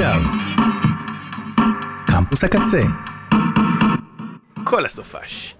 ועכשיו, 0.00 0.22
קמפוס 2.06 2.44
הקצה. 2.44 2.82
כל 4.64 4.84
הסופש. 4.84 5.54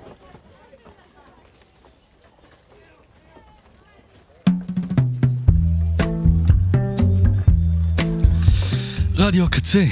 רדיו 9.15 9.45
הקצה, 9.45 9.85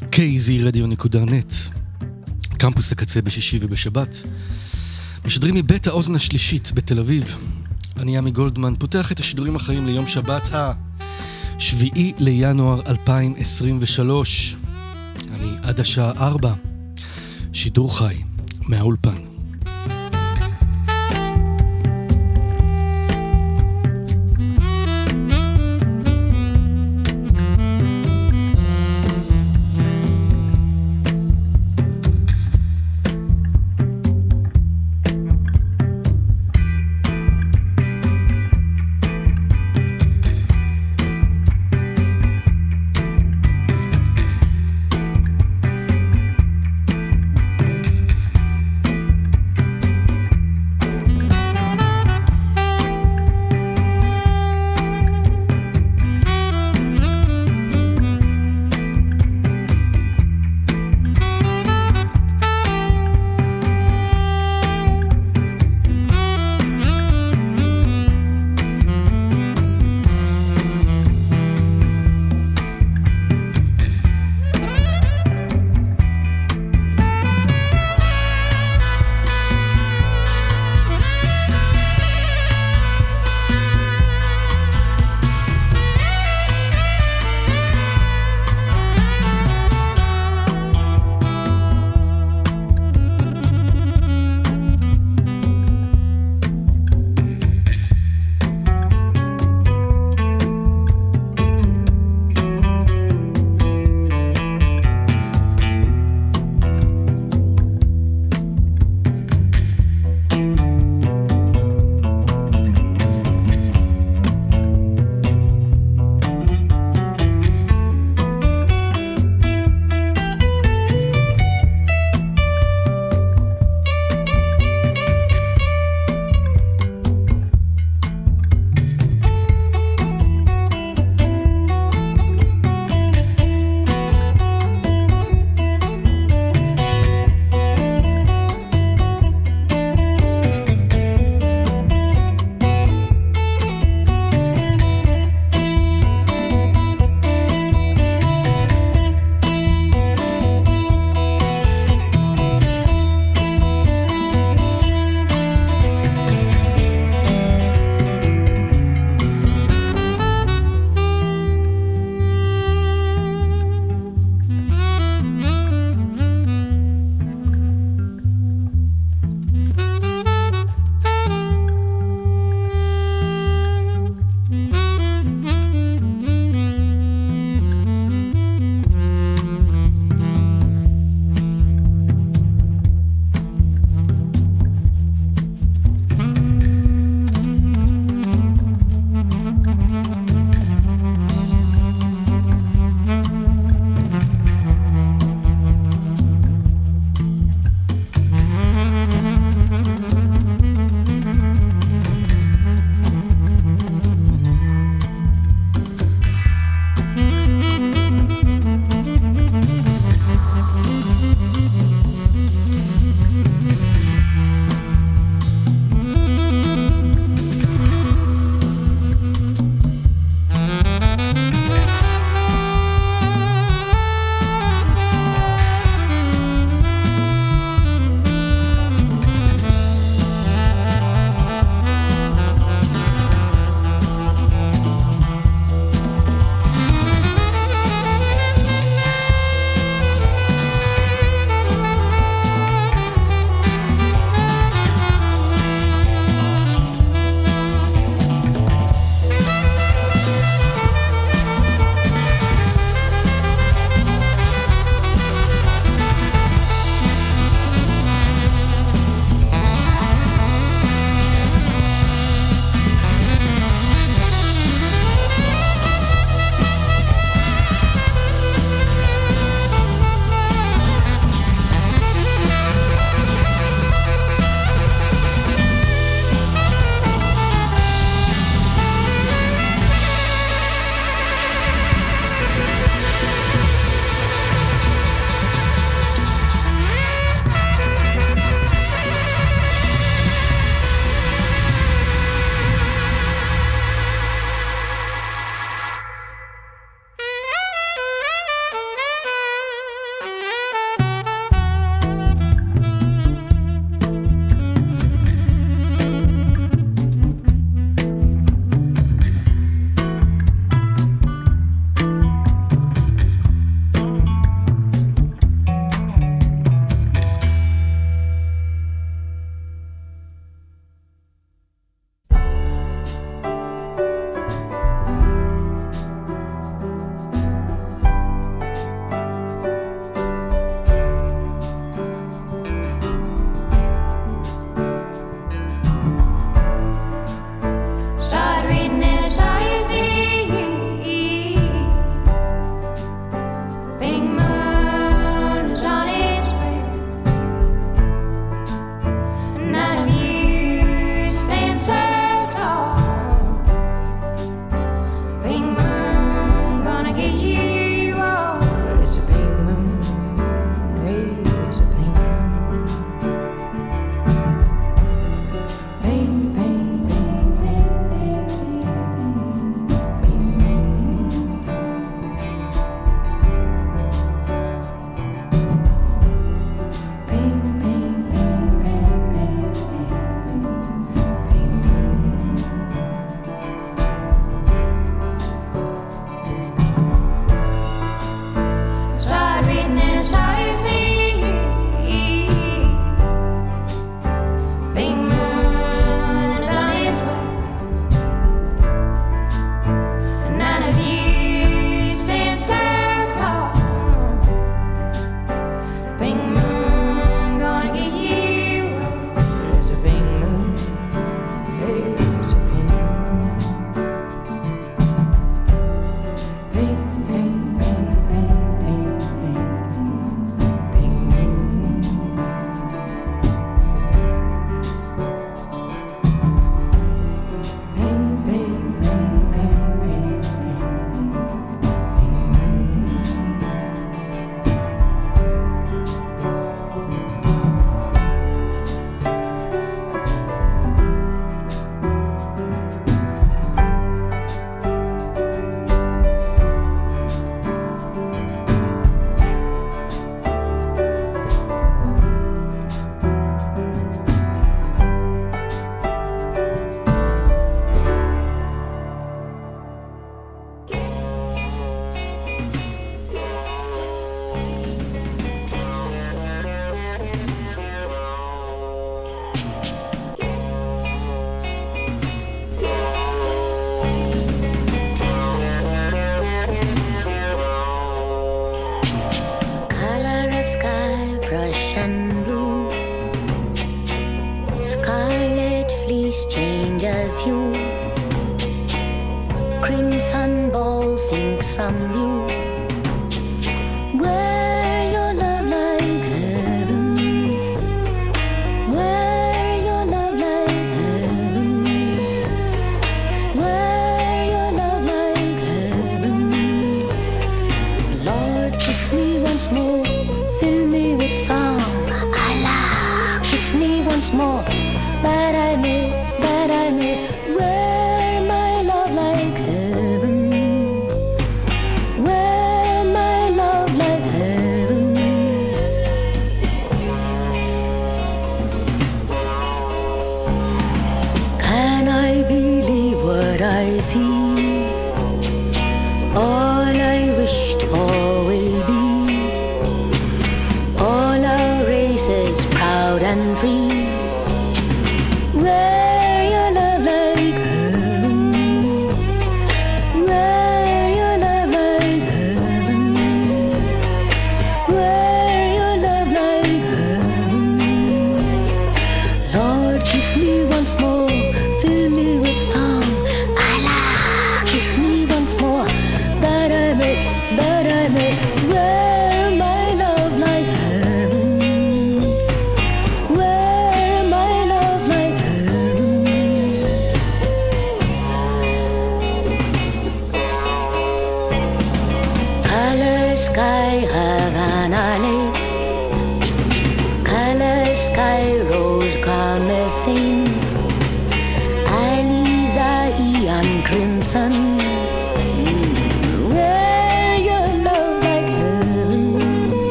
kzradio.net, 0.00 1.54
קמפוס 2.58 2.92
הקצה 2.92 3.22
בשישי 3.22 3.58
ובשבת. 3.62 4.16
משדרים 5.24 5.54
מבית 5.54 5.86
האוזן 5.86 6.14
השלישית 6.14 6.72
בתל 6.74 6.98
אביב. 6.98 7.36
אני 7.96 8.18
עמי 8.18 8.30
גולדמן, 8.30 8.74
פותח 8.78 9.12
את 9.12 9.20
השידורים 9.20 9.56
החיים 9.56 9.86
ליום 9.86 10.06
שבת 10.06 10.42
ה-7 11.62 12.14
לינואר 12.18 12.80
2023. 12.86 14.56
אני 15.34 15.48
עד 15.62 15.80
השעה 15.80 16.10
4, 16.10 16.52
שידור 17.52 17.98
חי 17.98 18.14
מהאולפן. 18.60 19.31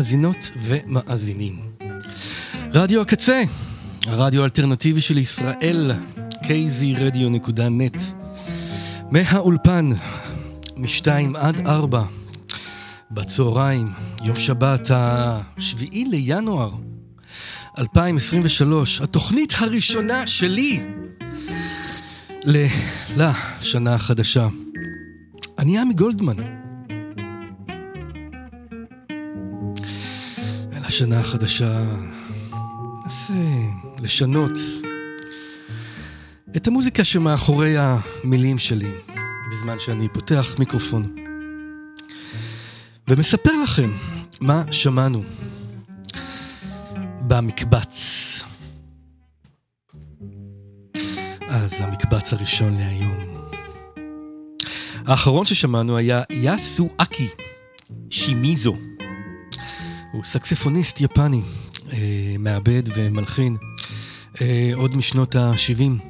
מאזינות 0.00 0.50
ומאזינים. 0.62 1.58
רדיו 2.72 3.00
הקצה, 3.00 3.42
הרדיו 4.06 4.42
האלטרנטיבי 4.42 5.00
של 5.00 5.18
ישראל, 5.18 5.90
kzradio.net. 6.42 8.02
מהאולפן, 9.10 9.90
מ-2 10.76 11.06
עד 11.34 11.66
4, 11.66 12.02
בצהריים, 13.10 13.92
יום 14.24 14.36
שבת 14.36 14.90
ה-7 14.90 15.82
לינואר 15.92 16.70
2023, 17.78 19.00
התוכנית 19.00 19.54
הראשונה 19.58 20.26
שלי 20.26 20.82
לשנה 23.16 23.94
החדשה. 23.94 24.48
אני 25.58 25.78
עמי 25.78 25.94
גולדמן. 25.94 26.59
ולשנה 30.90 31.20
החדשה 31.20 31.82
ננסה 33.02 33.32
לשנות 33.98 34.52
את 36.56 36.66
המוזיקה 36.66 37.04
שמאחורי 37.04 37.74
המילים 37.78 38.58
שלי, 38.58 38.90
בזמן 39.50 39.76
שאני 39.78 40.08
פותח 40.08 40.54
מיקרופון. 40.58 41.16
ומספר 43.08 43.50
לכם 43.62 43.90
מה 44.40 44.64
שמענו 44.70 45.22
במקבץ. 47.28 47.96
אז 51.48 51.80
המקבץ 51.80 52.32
הראשון 52.32 52.76
להיום. 52.76 53.50
האחרון 55.06 55.46
ששמענו 55.46 55.96
היה 55.96 56.22
יאסו 56.30 56.88
אקי 56.96 57.28
שימיזו. 58.10 58.89
הוא 60.12 60.24
סקספוניסט 60.24 61.00
יפני, 61.00 61.42
אה, 61.92 62.34
מעבד 62.38 62.82
ומלחין, 62.94 63.56
אה, 64.40 64.70
עוד 64.74 64.96
משנות 64.96 65.36
ה-70. 65.36 66.02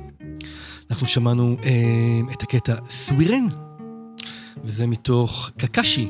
אנחנו 0.90 1.06
שמענו 1.06 1.56
אה, 1.64 2.32
את 2.32 2.42
הקטע 2.42 2.74
סווירן, 2.88 3.46
וזה 4.64 4.86
מתוך 4.86 5.50
קקשי, 5.58 6.08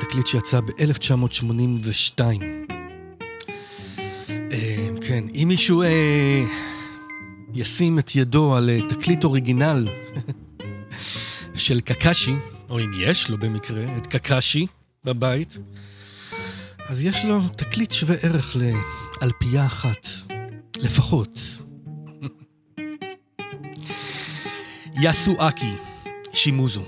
תקליט 0.00 0.26
שיצא 0.26 0.60
ב-1982. 0.60 2.20
אה, 4.52 4.88
כן, 5.00 5.24
אם 5.34 5.44
מישהו 5.48 5.82
אה, 5.82 6.44
ישים 7.54 7.98
את 7.98 8.16
ידו 8.16 8.56
על 8.56 8.70
אה, 8.70 8.78
תקליט 8.88 9.24
אוריגינל 9.24 9.88
של 11.54 11.80
קקשי, 11.80 12.34
או 12.70 12.80
אם 12.80 12.90
יש 12.98 13.30
לו 13.30 13.38
במקרה 13.38 13.96
את 13.96 14.06
קקשי 14.06 14.66
בבית, 15.04 15.58
אז 16.88 17.02
יש 17.02 17.24
לו 17.24 17.48
תקליט 17.48 17.92
שווה 17.92 18.16
ערך 18.22 18.56
לאלפייה 18.56 19.66
אחת, 19.66 20.08
לפחות. 20.76 21.38
יאסואקי 25.02 25.76
שימוזו. 26.34 26.84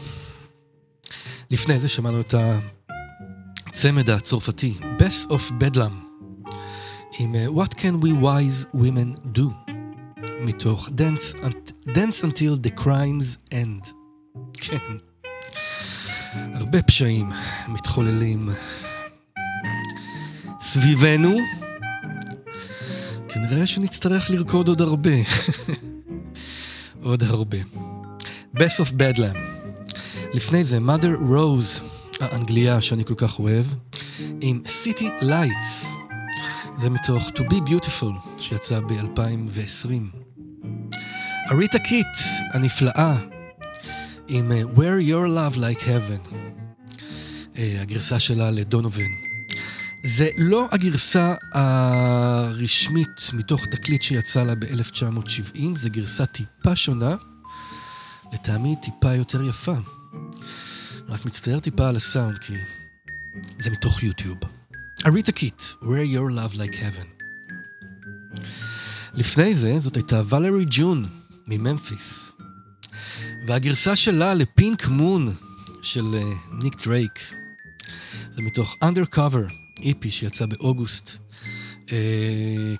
לפני 1.50 1.78
זה 1.78 1.88
שמענו 1.88 2.20
את 2.20 2.34
הצמד 3.68 4.10
הצרפתי, 4.10 4.74
Best 4.98 5.30
of 5.30 5.52
Bedlam, 5.62 6.22
עם 7.20 7.34
uh, 7.34 7.58
What 7.58 7.74
Can 7.74 8.04
We 8.04 8.22
Wise 8.22 8.76
Women 8.76 9.36
Do, 9.36 9.72
מתוך 10.40 10.88
Dance, 10.88 11.36
Dance 11.88 12.24
Until 12.24 12.66
the 12.66 12.80
Crimes 12.80 13.54
End. 13.54 13.92
כן. 14.64 14.96
הרבה 16.32 16.82
פשעים 16.82 17.28
מתחוללים 17.68 18.48
סביבנו. 20.72 21.36
כנראה 23.28 23.66
שנצטרך 23.66 24.30
לרקוד 24.30 24.68
עוד 24.68 24.80
הרבה. 24.80 25.10
עוד 27.02 27.22
הרבה. 27.22 27.58
Best 28.56 28.80
of 28.80 28.92
Badlam. 28.92 29.38
לפני 30.32 30.64
זה, 30.64 30.78
mother 30.78 31.30
rose, 31.30 31.82
האנגליה 32.20 32.80
שאני 32.80 33.04
כל 33.04 33.14
כך 33.16 33.38
אוהב, 33.38 33.66
עם 34.40 34.62
City 34.66 35.22
Lights. 35.22 35.86
זה 36.78 36.90
מתוך 36.90 37.28
To 37.28 37.40
Be 37.40 37.70
Beautiful, 37.70 38.38
שיצא 38.38 38.80
ב-2020. 38.80 40.18
אריטה 41.50 41.78
קיט, 41.78 42.16
הנפלאה, 42.52 43.16
עם 44.28 44.52
uh, 44.52 44.78
Where 44.78 45.08
Your 45.08 45.28
Love 45.36 45.58
Like 45.58 45.82
Heaven, 45.82 46.34
uh, 47.54 47.58
הגרסה 47.80 48.18
שלה 48.18 48.50
לדונובן. 48.50 49.19
זה 50.02 50.28
לא 50.36 50.68
הגרסה 50.72 51.34
הרשמית 51.52 53.30
מתוך 53.32 53.66
תקליט 53.66 54.02
שיצא 54.02 54.44
לה 54.44 54.54
ב-1970, 54.54 55.60
זו 55.76 55.88
גרסה 55.90 56.26
טיפה 56.26 56.76
שונה. 56.76 57.16
לטעמי 58.32 58.76
טיפה 58.82 59.14
יותר 59.14 59.42
יפה. 59.42 59.74
רק 61.08 61.24
מצטער 61.24 61.60
טיפה 61.60 61.88
על 61.88 61.96
הסאונד, 61.96 62.38
כי 62.38 62.54
זה 63.58 63.70
מתוך 63.70 64.02
יוטיוב. 64.02 64.38
ארתה 65.06 65.32
קיט, 65.32 65.62
Wear 65.82 66.14
Your 66.14 66.30
Love 66.30 66.56
Like 66.56 66.74
Heaven. 66.74 67.06
לפני 69.14 69.54
זה, 69.54 69.78
זאת 69.78 69.96
הייתה 69.96 70.22
ולרי 70.28 70.64
ג'ון 70.70 71.08
מממפיס. 71.46 72.32
והגרסה 73.46 73.96
שלה 73.96 74.34
ל 74.34 74.45
Pink 74.45 74.86
Moon 74.88 75.34
של 75.82 76.04
אה, 76.14 76.54
ניק 76.62 76.86
דרייק. 76.86 77.18
זה 78.36 78.42
מתוך 78.42 78.76
Undercover, 78.84 79.59
EP 79.82 80.10
שיצא 80.10 80.46
באוגוסט. 80.46 81.18
אה, 81.86 81.92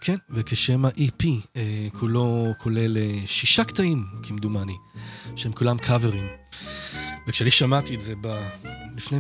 כן, 0.01 0.17
וכשם 0.31 0.85
ה-EP, 0.85 1.23
uh, 1.23 1.57
כולו 1.99 2.53
כולל 2.59 2.97
uh, 2.97 3.27
שישה 3.27 3.65
קטעים, 3.65 4.07
כמדומני. 4.23 4.77
שהם 5.37 5.53
כולם 5.53 5.79
קאברים. 5.79 6.27
וכשאני 7.29 7.51
שמעתי 7.51 7.95
את 7.95 8.01
זה 8.01 8.15
ב... 8.21 8.49
לפני 8.97 9.19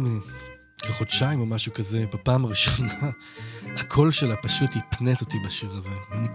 כחודשיים 0.78 1.40
או 1.40 1.46
משהו 1.46 1.72
כזה, 1.72 2.04
בפעם 2.12 2.44
הראשונה, 2.44 2.94
הקול 3.80 4.12
שלה 4.12 4.36
פשוט 4.36 4.70
הפנט 4.76 5.20
אותי 5.20 5.36
בשיר 5.46 5.72
הזה. 5.72 5.90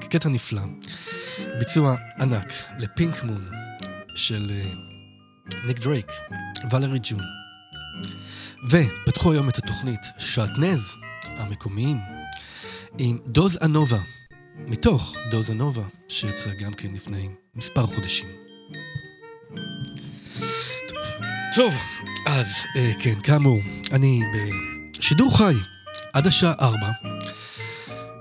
קטע 0.09 0.29
נפלא. 0.29 0.61
ביצוע 1.59 1.95
ענק 2.19 2.53
לפינק 2.79 3.23
מון 3.23 3.49
של 4.15 4.51
ניק 5.65 5.79
דרייק, 5.79 6.11
ולרי 6.71 6.99
ג'ון. 7.03 7.23
ופתחו 8.69 9.31
היום 9.31 9.49
את 9.49 9.57
התוכנית 9.57 10.01
שעטנז 10.17 10.95
המקומיים 11.27 11.97
עם 12.97 13.17
דוז 13.25 13.57
אנובה, 13.61 13.99
מתוך 14.55 15.15
דוז 15.31 15.51
אנובה, 15.51 15.83
שיצא 16.07 16.53
גם 16.53 16.73
כן 16.73 16.93
לפני 16.93 17.29
מספר 17.55 17.87
חודשים. 17.87 18.27
טוב, 21.55 21.73
אז 22.27 22.47
אה, 22.75 22.91
כן, 22.99 23.21
כאמור, 23.23 23.57
אני 23.91 24.21
בשידור 24.97 25.37
חי 25.37 25.53
עד 26.13 26.27
השעה 26.27 26.53
ארבע, 26.59 26.91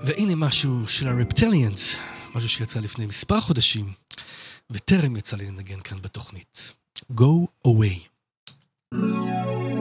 והנה 0.01 0.35
משהו 0.35 0.87
של 0.87 1.07
הרפטליאנס, 1.07 1.95
משהו 2.35 2.49
שיצא 2.49 2.79
לפני 2.79 3.05
מספר 3.05 3.41
חודשים, 3.41 3.93
וטרם 4.69 5.15
יצא 5.15 5.37
לי 5.37 5.45
לנגן 5.45 5.79
כאן 5.79 6.01
בתוכנית. 6.01 6.73
Go 7.11 7.47
away. 7.67 8.07
Thank 8.93 9.74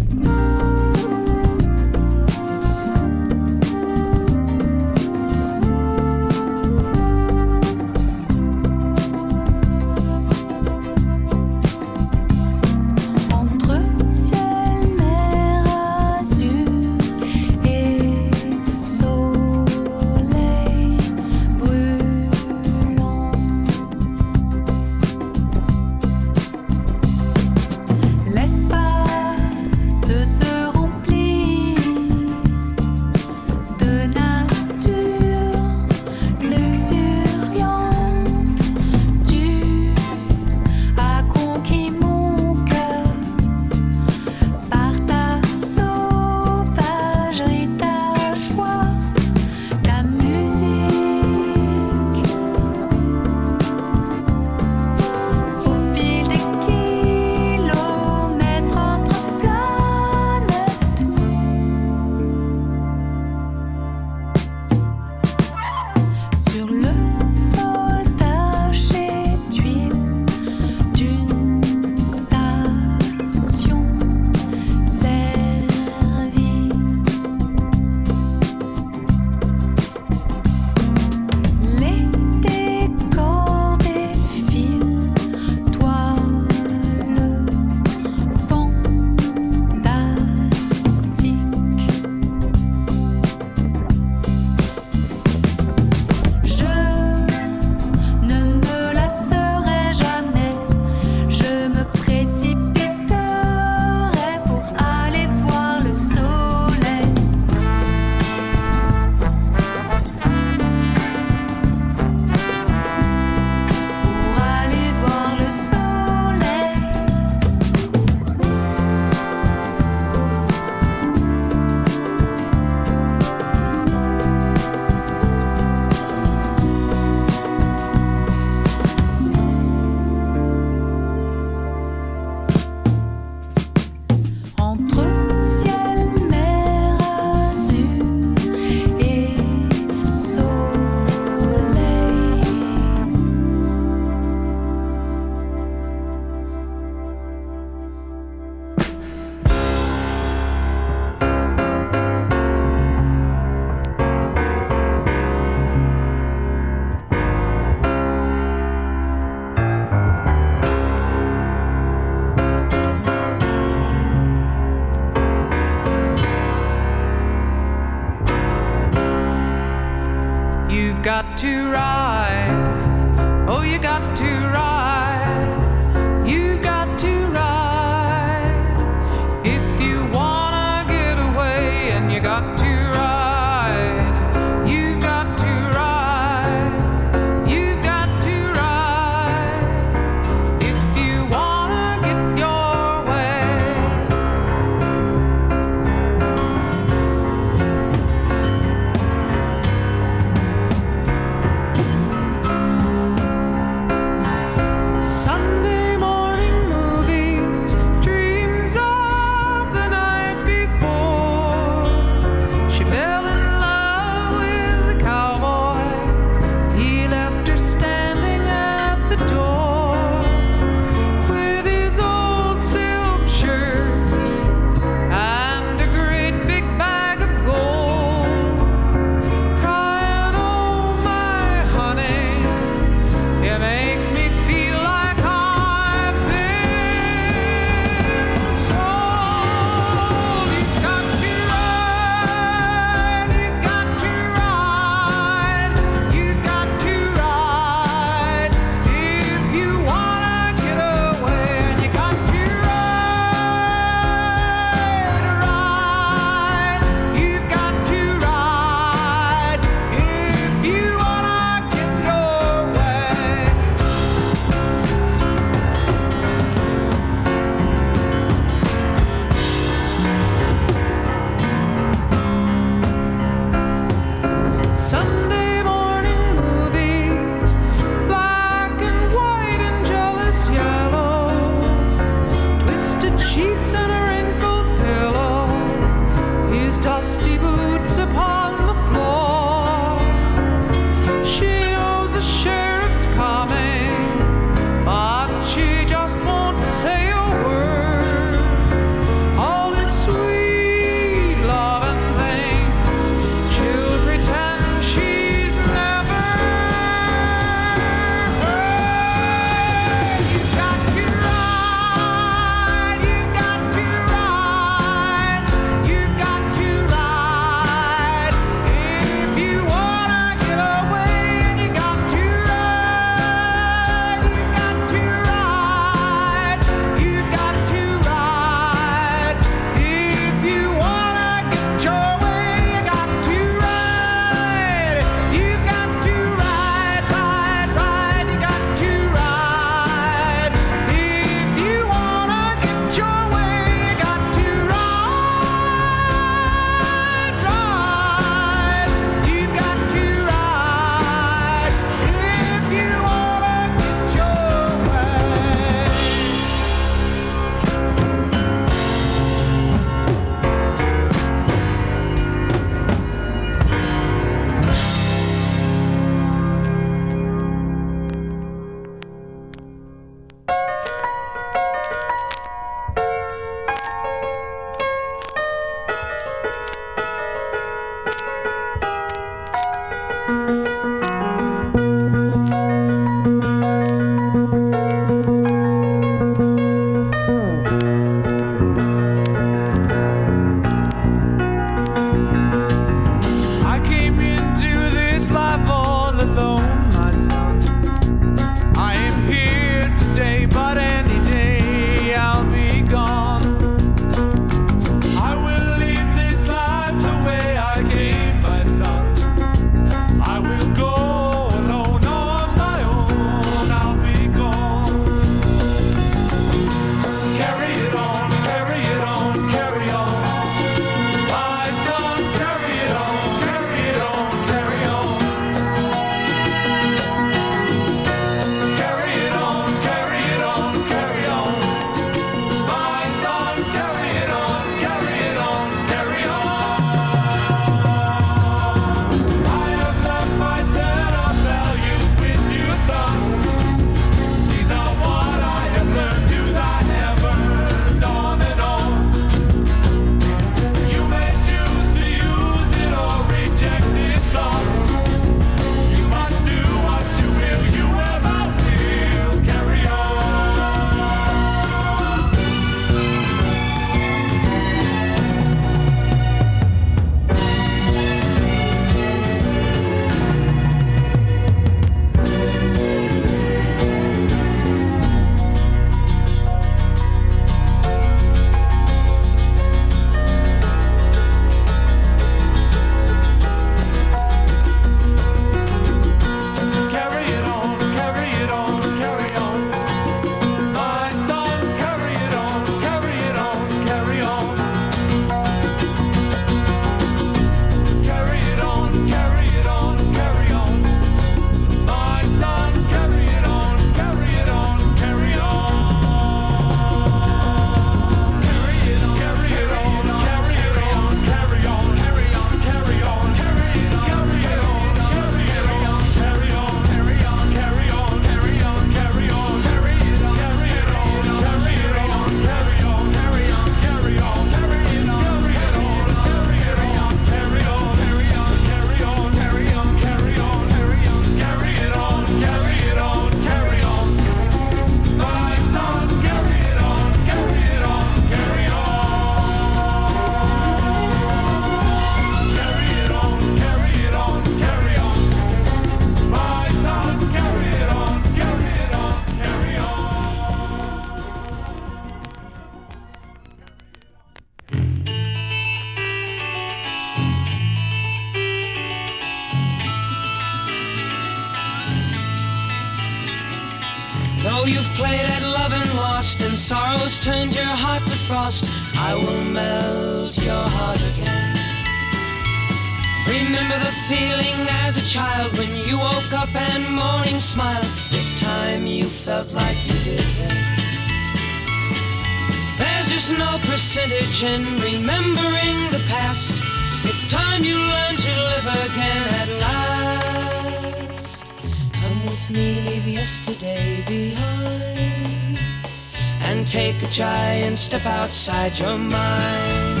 take 596.74 597.00
a 597.04 597.06
giant 597.06 597.76
step 597.76 598.04
outside 598.04 598.76
your 598.80 598.98
mind. 598.98 600.00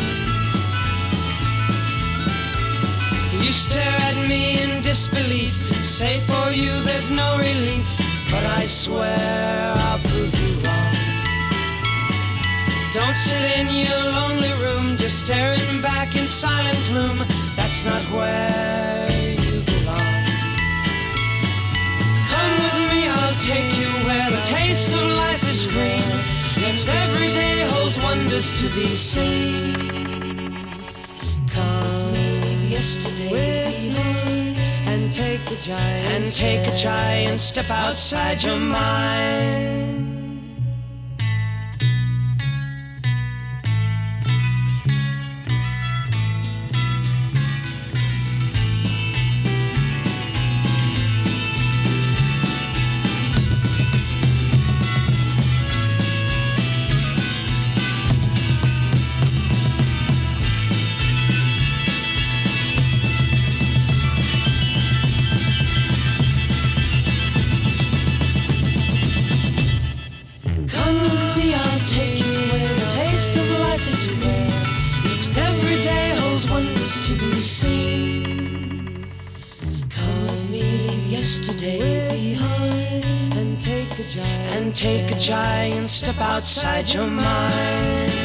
You 3.44 3.52
stare 3.52 3.96
at 4.08 4.16
me 4.28 4.60
in 4.60 4.82
disbelief, 4.82 5.54
say 5.84 6.18
for 6.18 6.50
you 6.50 6.72
there's 6.82 7.12
no 7.12 7.38
relief, 7.38 7.86
but 8.28 8.44
I 8.60 8.66
swear 8.66 9.74
I'll 9.86 10.00
prove 10.10 10.34
you 10.42 10.52
wrong. 10.64 10.94
Don't 12.92 13.16
sit 13.16 13.46
in 13.60 13.68
your 13.86 14.02
lonely 14.18 14.54
room, 14.64 14.96
just 14.96 15.20
staring 15.24 15.80
back 15.80 16.16
in 16.16 16.26
silent 16.26 16.80
gloom. 16.88 17.18
That's 17.54 17.84
not 17.84 18.02
where 18.16 19.06
you 19.46 19.62
belong. 19.70 20.22
Come 22.32 22.54
with 22.64 22.80
me, 22.90 23.00
I'll 23.18 23.38
take 23.52 23.70
you 23.78 23.90
where 24.06 24.28
the 24.36 24.42
taste 24.42 24.92
of 24.92 25.04
life 25.24 25.48
is 25.48 25.68
green, 25.68 26.03
and 26.74 26.88
every 26.88 27.30
day 27.30 27.60
holds 27.70 27.96
wonders 28.00 28.52
to 28.52 28.68
be 28.70 28.96
seen. 28.96 29.74
Come 31.48 31.82
with 31.84 32.12
me, 32.12 32.40
leave 32.40 32.70
yesterday 32.70 34.54
and 34.86 35.12
take 35.12 35.48
a 35.52 35.56
giant 35.62 36.10
and 36.10 36.26
take 36.34 36.66
a 36.66 36.74
giant 36.74 37.38
step 37.38 37.70
outside 37.70 38.42
your 38.42 38.58
mind. 38.58 40.13
Outside 86.34 86.92
your 86.92 87.06
mind. 87.06 88.24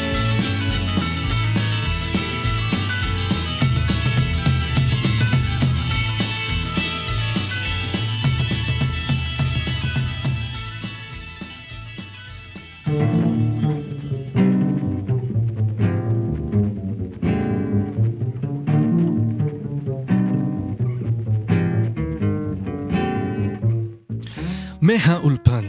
מהאולפן, 24.82 25.64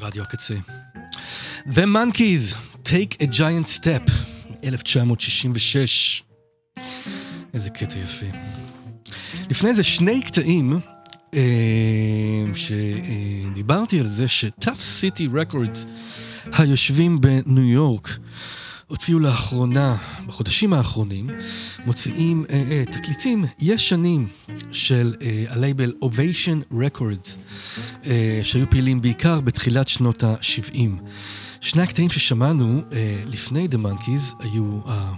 רדיו 0.00 0.22
הקצה. 0.22 0.54
The 1.74 1.86
Monkeys, 1.86 2.54
Take 2.84 3.22
a 3.22 3.26
Giant 3.26 3.68
Step, 3.68 4.10
1966. 4.64 6.22
איזה 7.54 7.70
קטע 7.70 7.98
יפה. 7.98 8.26
לפני 9.50 9.74
זה 9.74 9.84
שני 9.84 10.22
קטעים 10.22 10.80
אה, 11.34 11.40
שדיברתי 12.54 14.00
על 14.00 14.08
זה 14.08 14.28
ש-Tough 14.28 15.00
City 15.00 15.22
Records 15.34 15.78
היושבים 16.52 17.20
בניו 17.20 17.64
יורק 17.64 18.18
הוציאו 18.86 19.18
לאחרונה, 19.18 19.96
בחודשים 20.26 20.72
האחרונים, 20.72 21.30
מוציאים 21.86 22.44
אה, 22.50 22.62
אה, 22.70 22.84
תקליטים 22.84 23.44
ישנים 23.60 24.28
של 24.72 25.14
אה, 25.22 25.44
הלייבל 25.48 25.92
Ovation 26.02 26.74
Records, 26.74 27.28
אה, 28.06 28.40
שהיו 28.42 28.70
פעילים 28.70 29.02
בעיקר 29.02 29.40
בתחילת 29.40 29.88
שנות 29.88 30.24
ה-70. 30.24 31.02
שני 31.60 31.82
הקטעים 31.82 32.10
ששמענו 32.10 32.82
אה, 32.92 33.22
לפני 33.26 33.68
The 33.70 33.76
Monkeys 33.86 34.44
היו, 34.44 34.80
אה, 34.86 35.12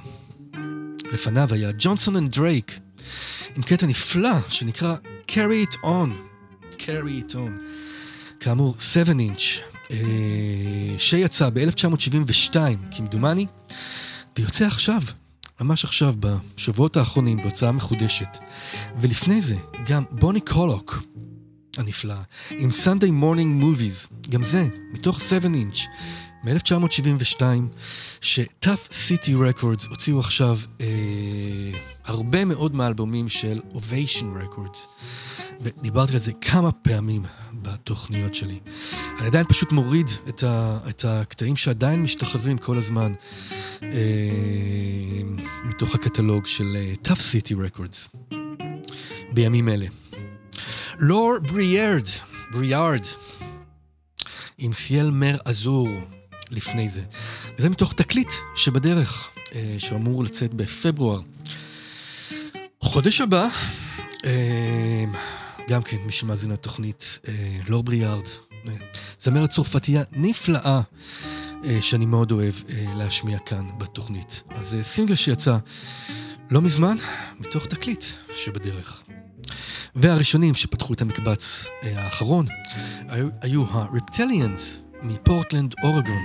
לפניו 1.13 1.55
היה 1.55 1.71
Johnson 1.79 2.17
and 2.17 2.33
Drake, 2.33 2.79
עם 3.57 3.63
קטע 3.63 3.87
נפלא 3.87 4.31
שנקרא 4.49 4.97
Carry 5.29 5.67
It 5.71 5.75
On. 5.85 6.11
Carry 6.79 7.31
It 7.31 7.35
On. 7.35 7.61
כאמור, 8.41 8.75
7 8.79 9.13
inch, 9.13 9.43
אה, 9.91 9.97
שיצא 10.99 11.51
ב-1972, 11.51 12.57
כמדומני, 12.97 13.47
ויוצא 14.39 14.67
עכשיו, 14.67 15.03
ממש 15.61 15.85
עכשיו, 15.85 16.15
בשבועות 16.21 16.97
האחרונים, 16.97 17.43
בהוצאה 17.43 17.73
מחודשת. 17.73 18.39
ולפני 19.01 19.41
זה, 19.41 19.57
גם 19.87 20.05
בוני 20.11 20.41
קולוק, 20.41 21.03
הנפלא, 21.77 22.15
עם 22.51 22.71
Sunday 22.71 23.23
Morning 23.23 23.63
Movies, 23.63 24.29
גם 24.31 24.45
זה, 24.45 24.69
מתוך 24.93 25.21
7 25.21 25.49
inch, 25.49 25.81
מ-1972, 26.45 27.43
ש-Tough 28.21 28.89
City 28.91 29.31
Records 29.31 29.89
הוציאו 29.89 30.21
עכשיו 30.21 30.59
אה, 30.81 30.87
הרבה 32.05 32.45
מאוד 32.45 32.75
מהאלבומים 32.75 33.29
של 33.29 33.61
Ovation 33.73 34.25
Records. 34.45 34.79
ודיברתי 35.61 36.13
על 36.13 36.19
זה 36.19 36.33
כמה 36.41 36.73
פעמים 36.73 37.23
בתוכניות 37.53 38.35
שלי. 38.35 38.61
אני 39.19 39.27
עדיין 39.27 39.47
פשוט 39.47 39.73
מוריד 39.73 40.07
את, 40.29 40.43
ה, 40.43 40.79
את 40.89 41.05
הקטעים 41.05 41.57
שעדיין 41.57 42.03
משתחררים 42.03 42.59
כל 42.59 42.79
הזמן 42.79 43.13
אה, 43.83 43.89
מתוך 45.65 45.95
הקטלוג 45.95 46.47
של 46.47 46.77
אה, 46.77 46.93
Tough 47.05 47.19
City 47.19 47.55
Records 47.55 48.35
בימים 49.33 49.69
אלה. 49.69 49.87
לור 50.99 51.35
בריארד, 51.39 52.09
בריארד, 52.53 53.07
עם 54.59 54.73
סיאל 54.73 55.11
מר 55.11 55.37
אזור 55.45 55.89
לפני 56.51 56.89
זה. 56.89 57.03
וזה 57.59 57.69
מתוך 57.71 57.93
תקליט 57.93 58.33
שבדרך, 58.55 59.31
אה, 59.55 59.77
שאמור 59.79 60.25
לצאת 60.25 60.55
בפברואר. 60.55 61.21
חודש 62.81 63.21
הבא, 63.21 63.49
אה, 64.25 65.05
גם 65.69 65.83
כן, 65.83 65.97
מי 66.07 66.13
שמאזין 66.13 66.51
לתוכנית, 66.51 67.19
אה, 67.29 67.59
לור 67.69 67.83
בריארד, 67.83 68.25
אה, 68.67 68.73
זמרת 69.21 69.51
צרפתייה 69.51 70.03
נפלאה, 70.13 70.81
אה, 71.65 71.79
שאני 71.83 72.07
מאוד 72.07 72.33
אוהב 72.33 72.55
אה, 72.69 72.85
להשמיע 72.97 73.39
כאן 73.39 73.69
בתוכנית. 73.79 74.43
אז 74.51 74.67
זה 74.67 74.83
סינגל 74.83 75.15
שיצא 75.15 75.59
לא 76.51 76.63
מזמן, 76.63 76.97
מתוך 77.41 77.67
תקליט 77.67 78.05
שבדרך. 78.37 79.03
והראשונים 79.95 80.55
שפתחו 80.55 80.93
את 80.93 81.03
המקבץ 81.03 81.67
אה, 81.83 82.05
האחרון 82.05 82.47
היו 83.43 83.65
ה-Reptilians 83.65 84.90
מפורטלנד, 85.03 85.75
אורגון. 85.83 86.25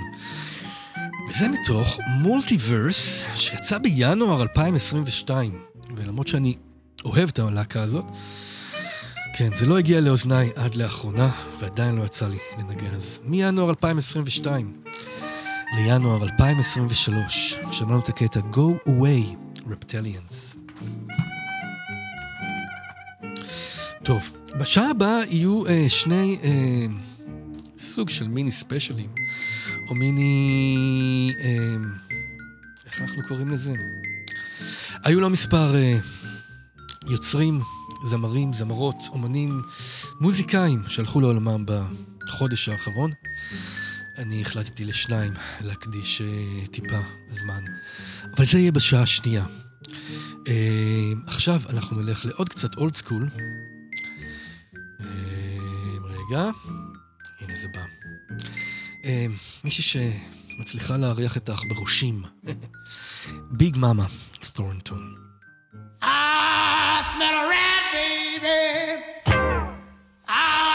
וזה 1.30 1.48
מתוך 1.48 1.98
מולטיברס 2.20 3.24
שיצא 3.34 3.78
בינואר 3.78 4.42
2022. 4.42 5.58
ולמרות 5.96 6.28
שאני 6.28 6.54
אוהב 7.04 7.28
את 7.28 7.38
הלהקה 7.38 7.82
הזאת, 7.82 8.04
כן, 9.38 9.54
זה 9.54 9.66
לא 9.66 9.78
הגיע 9.78 10.00
לאוזניי 10.00 10.50
עד 10.56 10.74
לאחרונה, 10.74 11.30
ועדיין 11.60 11.96
לא 11.96 12.04
יצא 12.04 12.28
לי 12.28 12.38
לנגן. 12.58 12.94
אז 12.94 13.20
מינואר 13.24 13.70
2022 13.70 14.82
לינואר 15.76 16.22
2023, 16.22 17.56
שמענו 17.72 17.98
את 17.98 18.08
הקטע 18.08 18.40
Go 18.52 18.88
Away, 18.88 19.34
Reptilians. 19.68 20.56
טוב, 24.02 24.30
בשעה 24.58 24.90
הבאה 24.90 25.20
יהיו 25.30 25.66
אה, 25.66 25.84
שני 25.88 26.38
אה, 26.44 26.86
סוג 27.78 28.08
של 28.08 28.28
מיני 28.28 28.52
ספיישלים, 28.52 29.10
או 29.88 29.94
מיני... 29.94 31.32
אה, 31.38 31.76
איך 32.86 33.00
אנחנו 33.00 33.22
קוראים 33.28 33.48
לזה? 33.50 33.74
היו 35.04 35.20
לו 35.20 35.30
מספר 35.30 35.74
אה, 35.76 35.98
יוצרים, 37.08 37.60
זמרים, 38.04 38.52
זמרות, 38.52 38.96
אומנים, 39.08 39.62
מוזיקאים 40.20 40.82
שהלכו 40.88 41.20
לעולמם 41.20 41.64
בחודש 41.66 42.68
האחרון. 42.68 43.12
אני 44.18 44.42
החלטתי 44.42 44.84
לשניים 44.84 45.32
להקדיש 45.60 46.22
אה, 46.22 46.66
טיפה 46.70 47.00
זמן, 47.28 47.64
אבל 48.36 48.44
זה 48.44 48.58
יהיה 48.58 48.72
בשעה 48.72 49.02
השנייה. 49.02 49.44
אה, 50.48 51.12
עכשיו 51.26 51.60
אנחנו 51.68 52.02
נלך 52.02 52.26
לעוד 52.26 52.48
קצת 52.48 52.74
אולד 52.76 52.96
סקול. 52.96 53.28
אה, 55.00 55.06
רגע, 56.04 56.50
זה 57.56 57.68
בא. 57.68 57.84
אה, 59.04 59.26
מישהי 59.64 59.82
שמצליחה 59.82 60.96
להריח 60.96 61.36
את 61.36 61.48
העכברושים. 61.48 62.22
ביג 63.58 63.76
מאמה, 63.76 64.06
תורנטון. 64.52 65.14
I 66.02 66.06
smell 67.12 67.36
a 67.42 67.44
rat, 67.52 67.84
baby. 67.94 68.62
I 70.28 70.65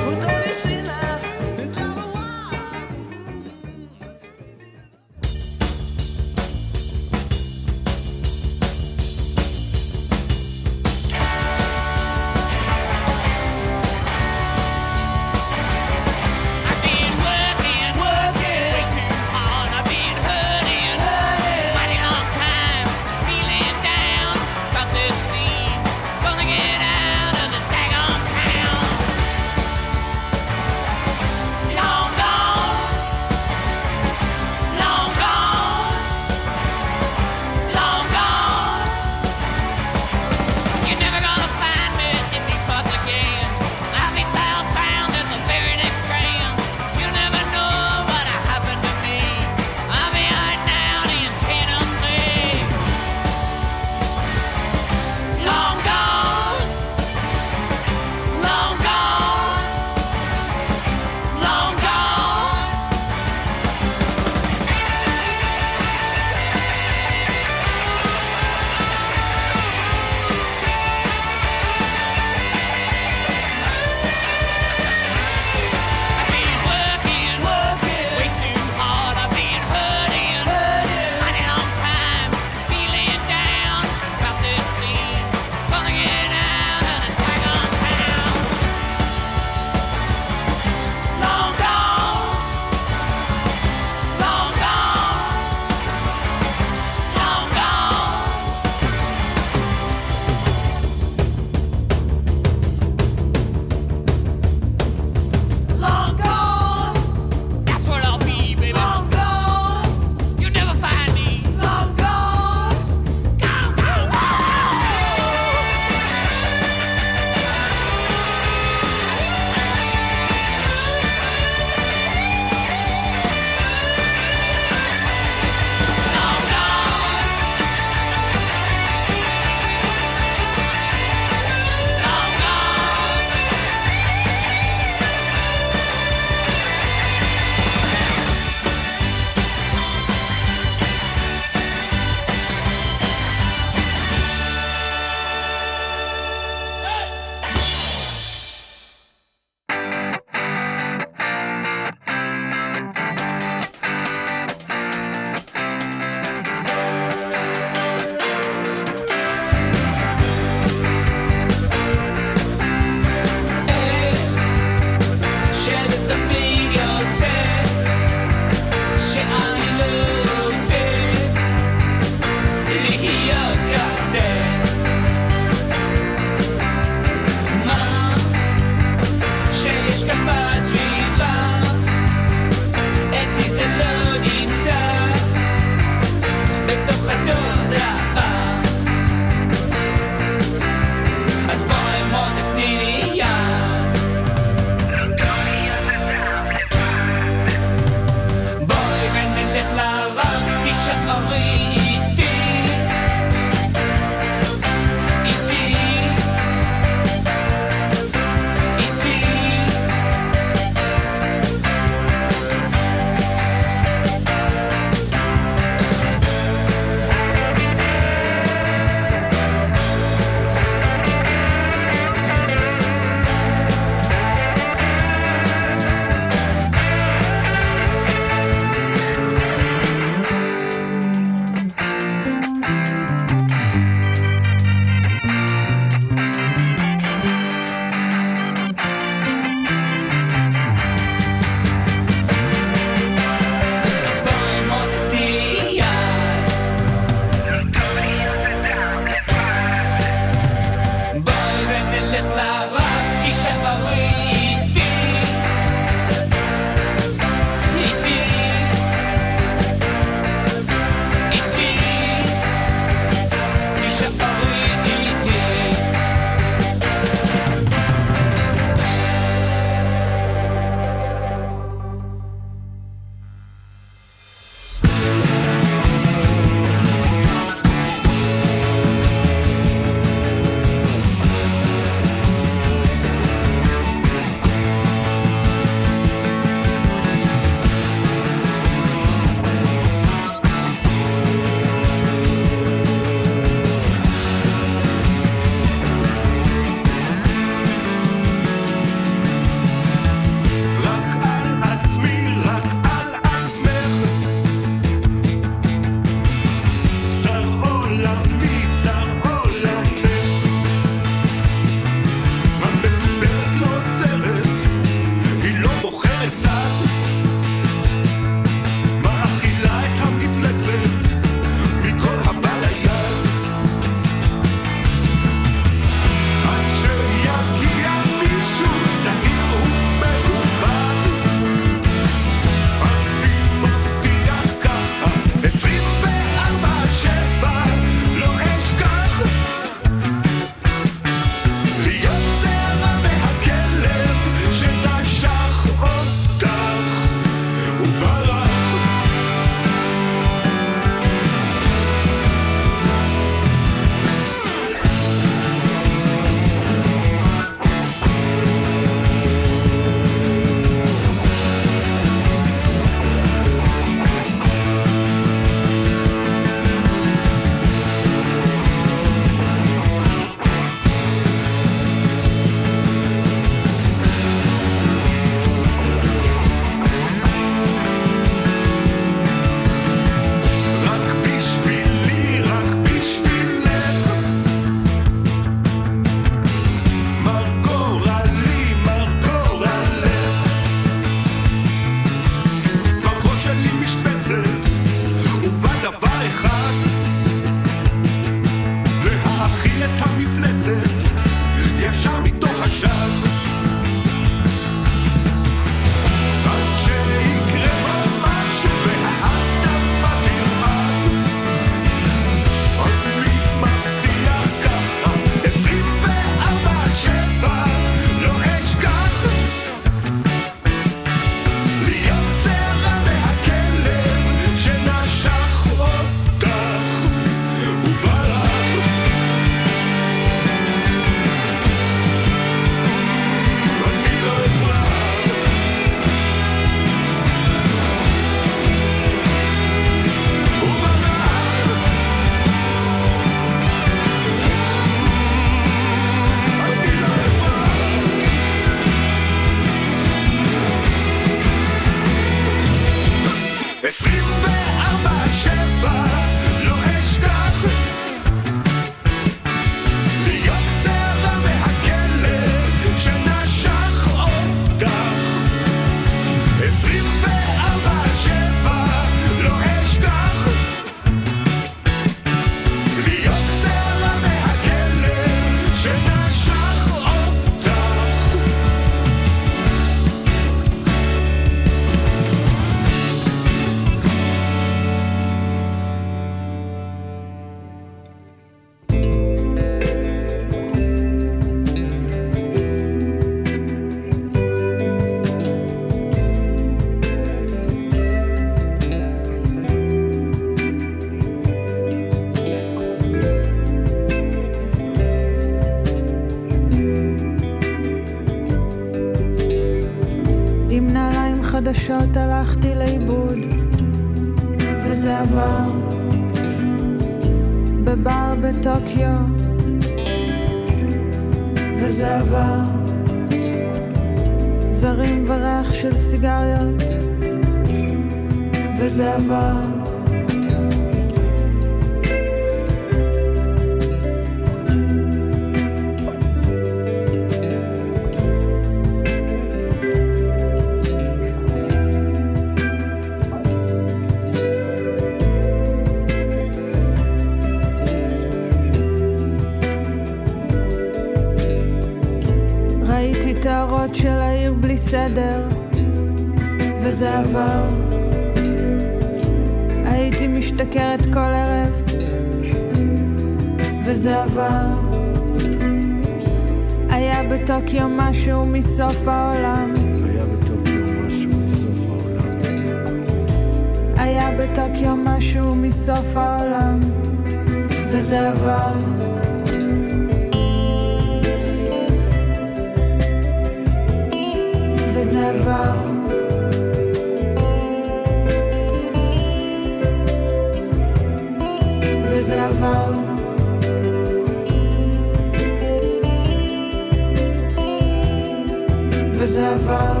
וזה 599.22 599.48
עבר. 599.54 600.00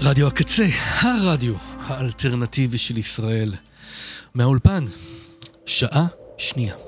רדיו 0.00 0.26
הקצה, 0.26 0.66
הרדיו 1.00 1.67
האלטרנטיבי 1.88 2.78
של 2.78 2.98
ישראל. 2.98 3.54
מהאולפן, 4.34 4.84
שעה 5.66 6.06
שנייה. 6.38 6.87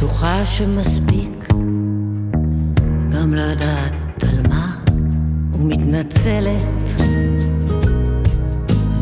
בטוחה 0.00 0.46
שמספיק 0.46 1.48
גם 3.10 3.34
לדעת 3.34 4.22
על 4.22 4.48
מה 4.48 4.76
ומתנצלת 5.52 7.02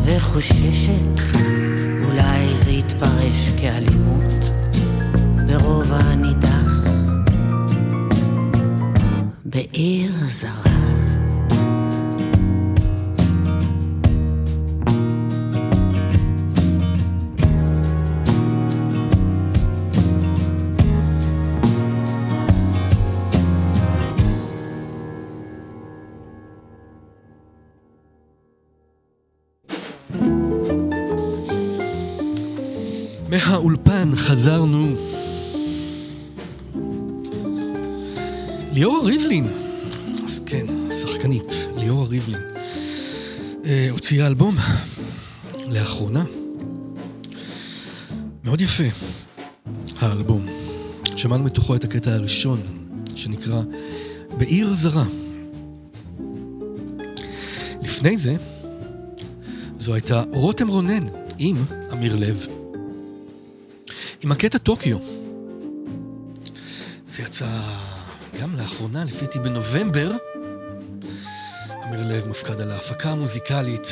וחוששת 0.03 1.35
אולי 2.05 2.55
זה 2.55 2.71
יתפרש 2.71 3.51
כאלימות 3.57 4.51
ברוב 5.47 5.91
הנידח 5.93 6.89
בעיר 9.45 10.11
זרה. 10.29 10.78
מהאולפן 33.59 34.11
חזרנו. 34.15 34.95
ליאורה 38.71 39.03
ריבלין, 39.05 39.47
אז 40.27 40.41
כן, 40.45 40.65
השחקנית, 40.89 41.53
ליאורה 41.77 42.07
ריבלין, 42.07 42.41
אה, 43.65 43.87
הוציאה 43.91 44.27
אלבום 44.27 44.55
לאחרונה. 45.67 46.23
מאוד 48.43 48.61
יפה, 48.61 48.83
האלבום. 49.99 50.45
שמענו 51.15 51.43
מתוכו 51.43 51.75
את 51.75 51.83
הקטע 51.83 52.13
הראשון, 52.13 52.59
שנקרא 53.15 53.61
בעיר 54.37 54.75
זרה. 54.75 55.05
לפני 57.81 58.17
זה, 58.17 58.35
זו 59.79 59.93
הייתה 59.93 60.23
רותם 60.31 60.67
רונן 60.67 61.03
עם 61.37 61.55
אמיר 61.93 62.15
לב. 62.15 62.58
עם 64.21 64.31
הקטע 64.31 64.57
טוקיו. 64.57 64.97
זה 67.07 67.23
יצא 67.23 67.47
גם 68.41 68.55
לאחרונה, 68.55 69.03
לפי 69.03 69.25
דעתי 69.25 69.39
בנובמבר. 69.39 70.11
אמיר 71.85 72.07
לב 72.07 72.27
מופקד 72.27 72.61
על 72.61 72.71
ההפקה 72.71 73.09
המוזיקלית, 73.11 73.87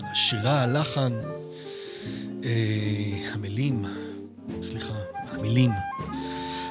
השירה, 0.00 0.62
הלחן, 0.62 1.12
אה, 2.44 3.30
המילים, 3.32 3.84
סליחה, 4.62 4.94
המילים. 5.28 5.70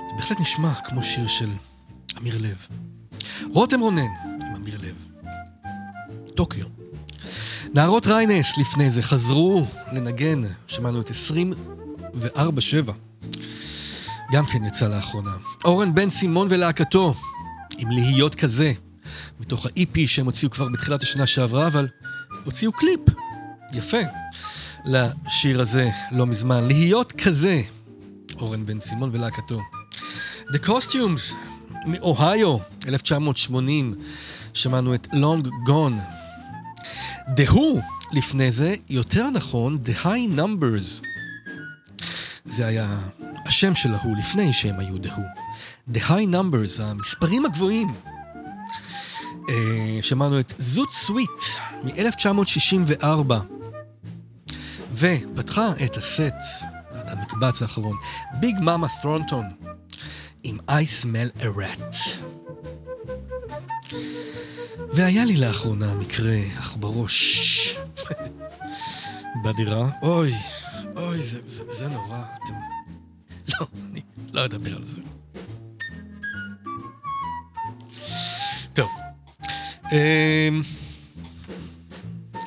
זה 0.09 0.15
בהחלט 0.17 0.39
נשמע 0.39 0.73
כמו 0.83 1.03
שיר 1.03 1.27
של 1.27 1.49
אמיר 2.17 2.37
לב. 2.37 2.67
רותם 3.53 3.79
רונן 3.79 4.11
עם 4.41 4.55
אמיר 4.55 4.77
לב. 4.77 4.95
טוקיו. 6.35 6.65
נערות 7.73 8.07
ריינס 8.07 8.57
לפני 8.57 8.89
זה 8.89 9.03
חזרו 9.03 9.65
לנגן, 9.93 10.41
שמענו 10.67 11.01
את 11.01 11.09
24-7. 12.13 12.91
גם 14.31 14.45
כן 14.45 14.65
יצא 14.65 14.87
לאחרונה. 14.87 15.31
אורן 15.65 15.95
בן 15.95 16.09
סימון 16.09 16.47
ולהקתו, 16.49 17.15
עם 17.77 17.89
להיות 17.89 18.35
כזה, 18.35 18.73
מתוך 19.39 19.65
ה-EP 19.65 19.99
שהם 20.07 20.25
הוציאו 20.25 20.51
כבר 20.51 20.67
בתחילת 20.67 21.03
השנה 21.03 21.27
שעברה, 21.27 21.67
אבל 21.67 21.87
הוציאו 22.45 22.71
קליפ, 22.71 22.99
יפה, 23.73 23.97
לשיר 24.85 25.61
הזה 25.61 25.89
לא 26.11 26.25
מזמן. 26.25 26.67
להיות 26.67 27.11
כזה, 27.11 27.61
אורן 28.39 28.65
בן 28.65 28.79
סימון 28.79 29.09
ולהקתו. 29.13 29.59
The 30.53 30.67
Costumes, 30.67 31.33
מאוהיו, 31.85 32.57
1980, 32.87 33.95
שמענו 34.53 34.95
את 34.95 35.07
Long 35.07 35.47
Gone. 35.67 35.99
The 37.37 37.49
Who, 37.49 37.79
לפני 38.11 38.51
זה, 38.51 38.75
יותר 38.89 39.29
נכון, 39.29 39.79
The 39.85 40.05
High 40.05 40.37
Numbers. 40.37 41.05
זה 42.45 42.65
היה 42.65 42.99
השם 43.45 43.75
של 43.75 43.93
ההוא 43.93 44.17
לפני 44.17 44.53
שהם 44.53 44.79
היו 44.79 44.95
Who. 44.95 45.21
The 45.93 45.99
High 45.99 46.33
Numbers, 46.33 46.81
המספרים 46.81 47.45
הגבוהים. 47.45 47.91
אה, 49.49 49.99
שמענו 50.01 50.39
את 50.39 50.53
זוט 50.57 50.91
סוויט 50.91 51.29
מ-1964, 51.83 53.33
ופתחה 54.93 55.71
את 55.85 55.97
הסט, 55.97 56.65
את 56.99 57.09
המקבץ 57.09 57.61
האחרון, 57.61 57.97
ביג 58.39 58.59
מאמה 58.59 58.87
ת'רונטון, 59.01 59.45
עם 60.43 60.57
I 60.69 61.03
smell 61.03 61.41
a 61.41 61.45
rat. 61.45 61.95
והיה 64.93 65.25
לי 65.25 65.37
לאחרונה 65.37 65.95
מקרה 65.95 66.37
אך 66.59 66.77
בראש 66.79 67.77
בדירה. 69.43 69.89
אוי, 70.01 70.33
אוי, 71.01 71.21
זה, 71.21 71.39
זה, 71.47 71.63
זה 71.69 71.87
נורא. 71.87 72.23
אתם... 72.43 72.53
לא, 73.47 73.67
אני 73.91 74.01
לא 74.33 74.45
אדבר 74.45 74.75
על 74.75 74.85
זה. 74.85 75.01
טוב. 78.73 78.89
אמ, 79.91 80.61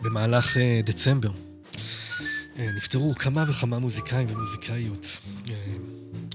במהלך 0.03 0.57
אה, 0.57 0.81
דצמבר 0.85 1.31
אה, 2.59 2.71
נפטרו 2.77 3.15
כמה 3.15 3.45
וכמה 3.49 3.79
מוזיקאים 3.79 4.29
ומוזיקאיות 4.31 5.07
אה, 5.51 5.55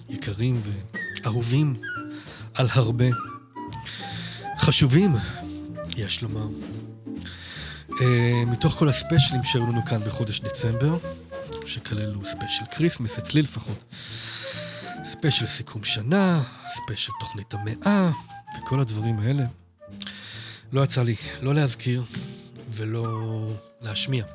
יקרים 0.09 0.61
ואהובים 1.24 1.76
על 2.53 2.67
הרבה. 2.72 3.05
חשובים, 4.57 5.13
יש 5.97 6.22
לומר. 6.22 6.47
מתוך 8.47 8.74
כל 8.74 8.89
הספיישלים 8.89 9.43
שהיו 9.43 9.67
לנו 9.67 9.86
כאן 9.86 10.01
בחודש 10.05 10.39
דצמבר, 10.39 10.97
שכללו 11.70 12.26
ספיישל 12.26 12.65
Christmas, 12.72 13.17
אצלי 13.17 13.41
לפחות, 13.41 13.93
ספיישל 15.03 15.47
סיכום 15.47 15.84
שנה, 15.84 16.43
ספיישל 16.67 17.11
תוכנית 17.20 17.53
המאה, 17.53 18.11
וכל 18.57 18.80
הדברים 18.80 19.20
האלה. 19.20 19.45
לא 20.72 20.82
יצא 20.82 21.03
לי 21.03 21.15
לא 21.41 21.55
להזכיר 21.55 22.03
ולא 22.70 23.47
להשמיע 23.82 24.26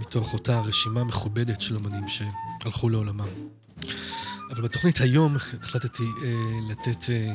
מתוך 0.00 0.32
אותה 0.32 0.60
רשימה 0.60 1.04
מכובדת 1.04 1.60
של 1.60 1.76
אמנים 1.76 2.04
שהלכו 2.08 2.88
לעולמם. 2.88 3.28
אבל 4.50 4.62
בתוכנית 4.62 5.00
היום 5.00 5.36
החלטתי 5.62 6.02
אה, 6.02 6.32
לתת 6.70 7.10
אה, 7.10 7.32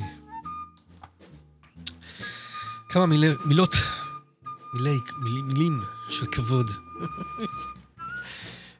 כמה 2.89 3.05
מילי, 3.05 3.29
מילות, 3.45 3.75
מילי, 4.73 4.97
מילים, 5.23 5.47
מילים 5.47 5.81
של 6.09 6.25
כבוד 6.31 6.71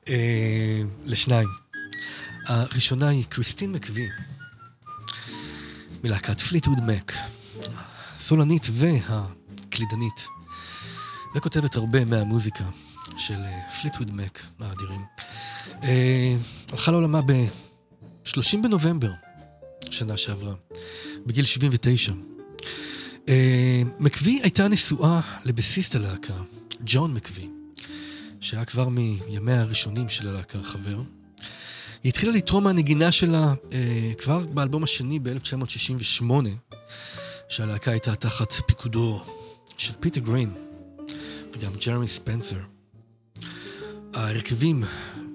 אה, 0.08 0.82
לשניים. 1.06 1.50
הראשונה 2.46 3.10
היא 3.10 3.26
קריסטין 3.30 3.72
מקווי, 3.72 4.08
מלהקת 6.04 6.42
פליטווד 6.42 6.80
מק. 6.88 7.14
הסולנית 8.22 8.68
והקלידנית, 8.72 10.28
וכותבת 11.36 11.76
הרבה 11.76 12.06
מהמוזיקה 12.06 12.64
של 13.18 13.40
פליטווד 13.82 14.12
מק 14.12 14.42
האדירים. 14.60 15.02
אה, 15.84 16.36
הלכה 16.72 16.92
לעולמה 16.92 17.22
ב-30 17.22 18.58
בנובמבר 18.64 19.12
שנה 19.92 20.18
שעברה, 20.18 20.54
בגיל 21.26 21.46
79. 21.46 22.12
אה, 23.30 23.82
מקווי 24.00 24.40
הייתה 24.44 24.68
נשואה 24.68 25.20
לבסיסט 25.46 25.96
הלהקה, 25.96 26.34
ג'ון 26.86 27.14
מקווי, 27.14 27.50
שהיה 28.42 28.66
כבר 28.66 28.90
מימיה 28.90 29.62
הראשונים 29.62 30.10
של 30.10 30.28
הלהקה 30.28 30.64
חבר. 30.64 31.02
היא 32.04 32.10
התחילה 32.10 32.32
לתרום 32.32 32.64
מהנגינה 32.64 33.12
שלה 33.12 33.54
אה, 33.74 34.12
כבר 34.18 34.40
באלבום 34.40 34.84
השני 34.84 35.20
ב-1968. 35.20 36.24
שהלהקה 37.50 37.92
הייתה 37.92 38.16
תחת 38.16 38.54
פיקודו 38.54 39.24
של 39.78 39.94
פיטר 40.00 40.22
גרין 40.22 40.54
וגם 41.54 41.72
ג'רמי 41.86 42.08
ספנסר. 42.08 42.60
ההרכבים, 44.14 44.84